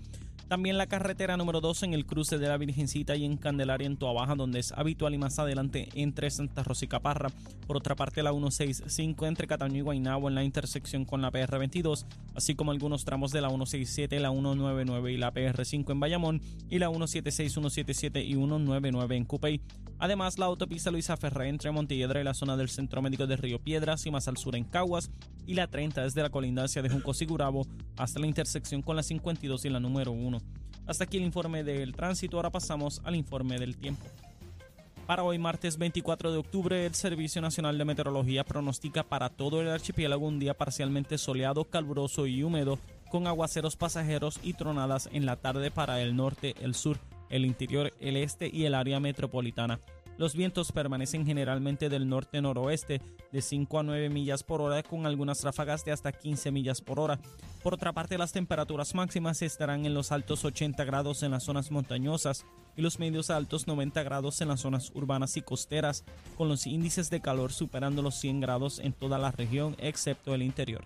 También 0.47 0.77
la 0.77 0.85
carretera 0.85 1.37
número 1.37 1.59
2 1.59 1.83
en 1.83 1.93
el 1.95 2.05
cruce 2.05 2.37
de 2.37 2.47
la 2.47 2.57
Virgencita 2.57 3.15
y 3.15 3.25
en 3.25 3.35
Candelaria 3.35 3.87
en 3.87 3.97
Toabaja, 3.97 4.35
donde 4.35 4.59
es 4.59 4.73
habitual 4.73 5.15
y 5.15 5.17
más 5.17 5.39
adelante 5.39 5.89
entre 5.95 6.29
Santa 6.29 6.61
Rosa 6.61 6.85
y 6.85 6.87
Caparra. 6.87 7.31
Por 7.65 7.77
otra 7.77 7.95
parte, 7.95 8.21
la 8.21 8.29
165 8.29 9.25
entre 9.25 9.47
Cataño 9.47 9.77
y 9.77 9.81
Guaynabo 9.81 10.29
en 10.29 10.35
la 10.35 10.43
intersección 10.43 11.03
con 11.03 11.23
la 11.23 11.31
PR22, 11.31 12.05
así 12.35 12.53
como 12.53 12.69
algunos 12.69 13.05
tramos 13.05 13.31
de 13.31 13.41
la 13.41 13.49
167, 13.57 14.19
la 14.19 14.31
199 14.31 15.11
y 15.11 15.17
la 15.17 15.33
PR5 15.33 15.91
en 15.91 15.99
Bayamón, 15.99 16.41
y 16.69 16.79
la 16.79 16.87
176, 16.87 17.51
177 17.51 18.23
y 18.23 18.33
199 18.33 19.15
en 19.15 19.25
Cupey. 19.25 19.61
Además, 19.97 20.37
la 20.37 20.45
autopista 20.45 20.91
Luisa 20.91 21.17
Ferré 21.17 21.49
entre 21.49 21.71
Montelledra 21.71 22.21
y 22.21 22.23
la 22.23 22.33
zona 22.33 22.57
del 22.57 22.69
Centro 22.69 23.01
Médico 23.01 23.27
de 23.27 23.37
Río 23.37 23.59
Piedras 23.59 24.05
y 24.05 24.11
más 24.11 24.27
al 24.27 24.37
sur 24.37 24.55
en 24.55 24.65
Caguas, 24.65 25.09
y 25.47 25.53
la 25.53 25.67
30 25.67 26.03
desde 26.03 26.21
la 26.21 26.29
colindancia 26.29 26.81
de 26.81 26.89
Junco 26.89 27.13
Sigurabo 27.13 27.65
hasta 27.97 28.19
la 28.19 28.27
intersección 28.27 28.81
con 28.81 28.95
la 28.95 29.03
52 29.03 29.65
y 29.65 29.69
la 29.69 29.79
número 29.79 30.11
1. 30.11 30.39
Hasta 30.87 31.05
aquí 31.05 31.17
el 31.17 31.23
informe 31.23 31.63
del 31.63 31.93
tránsito, 31.93 32.37
ahora 32.37 32.51
pasamos 32.51 33.01
al 33.03 33.15
informe 33.15 33.57
del 33.57 33.77
tiempo. 33.77 34.05
Para 35.07 35.23
hoy, 35.23 35.37
martes 35.37 35.77
24 35.77 36.31
de 36.31 36.39
octubre, 36.39 36.85
el 36.85 36.95
Servicio 36.95 37.39
Nacional 37.39 37.77
de 37.77 37.85
Meteorología 37.85 38.43
pronostica 38.43 39.03
para 39.03 39.29
todo 39.29 39.61
el 39.61 39.69
archipiélago 39.69 40.25
un 40.25 40.39
día 40.39 40.55
parcialmente 40.55 41.19
soleado, 41.19 41.65
caluroso 41.65 42.25
y 42.25 42.41
húmedo, 42.41 42.79
con 43.09 43.27
aguaceros 43.27 43.75
pasajeros 43.75 44.39
y 44.43 44.53
tronadas 44.53 45.09
en 45.11 45.25
la 45.25 45.35
tarde 45.35 45.71
para 45.71 46.01
el 46.01 46.15
norte, 46.15 46.55
el 46.61 46.75
sur, 46.75 46.97
el 47.29 47.45
interior, 47.45 47.93
el 47.99 48.17
este 48.17 48.49
y 48.51 48.65
el 48.65 48.75
área 48.75 48.99
metropolitana. 48.99 49.79
Los 50.17 50.33
vientos 50.33 50.71
permanecen 50.71 51.25
generalmente 51.25 51.89
del 51.89 52.07
norte-noroeste 52.07 53.01
de 53.33 53.41
5 53.41 53.79
a 53.79 53.83
9 53.83 54.09
millas 54.09 54.43
por 54.43 54.61
hora 54.61 54.81
con 54.81 55.05
algunas 55.05 55.43
ráfagas 55.43 55.83
de 55.83 55.91
hasta 55.91 56.13
15 56.13 56.51
millas 56.51 56.79
por 56.79 57.01
hora. 57.01 57.19
Por 57.61 57.73
otra 57.73 57.91
parte, 57.91 58.17
las 58.17 58.31
temperaturas 58.31 58.95
máximas 58.95 59.41
estarán 59.41 59.85
en 59.85 59.93
los 59.93 60.13
altos 60.13 60.45
80 60.45 60.85
grados 60.85 61.21
en 61.23 61.31
las 61.31 61.43
zonas 61.43 61.69
montañosas 61.69 62.45
y 62.77 62.81
los 62.81 62.97
medios 62.97 63.29
altos 63.29 63.67
90 63.67 64.03
grados 64.03 64.39
en 64.39 64.47
las 64.47 64.61
zonas 64.61 64.91
urbanas 64.93 65.35
y 65.35 65.41
costeras, 65.41 66.05
con 66.37 66.47
los 66.47 66.65
índices 66.65 67.09
de 67.09 67.19
calor 67.19 67.51
superando 67.51 68.01
los 68.01 68.15
100 68.15 68.39
grados 68.39 68.79
en 68.79 68.93
toda 68.93 69.17
la 69.17 69.31
región 69.31 69.75
excepto 69.79 70.33
el 70.33 70.43
interior. 70.43 70.85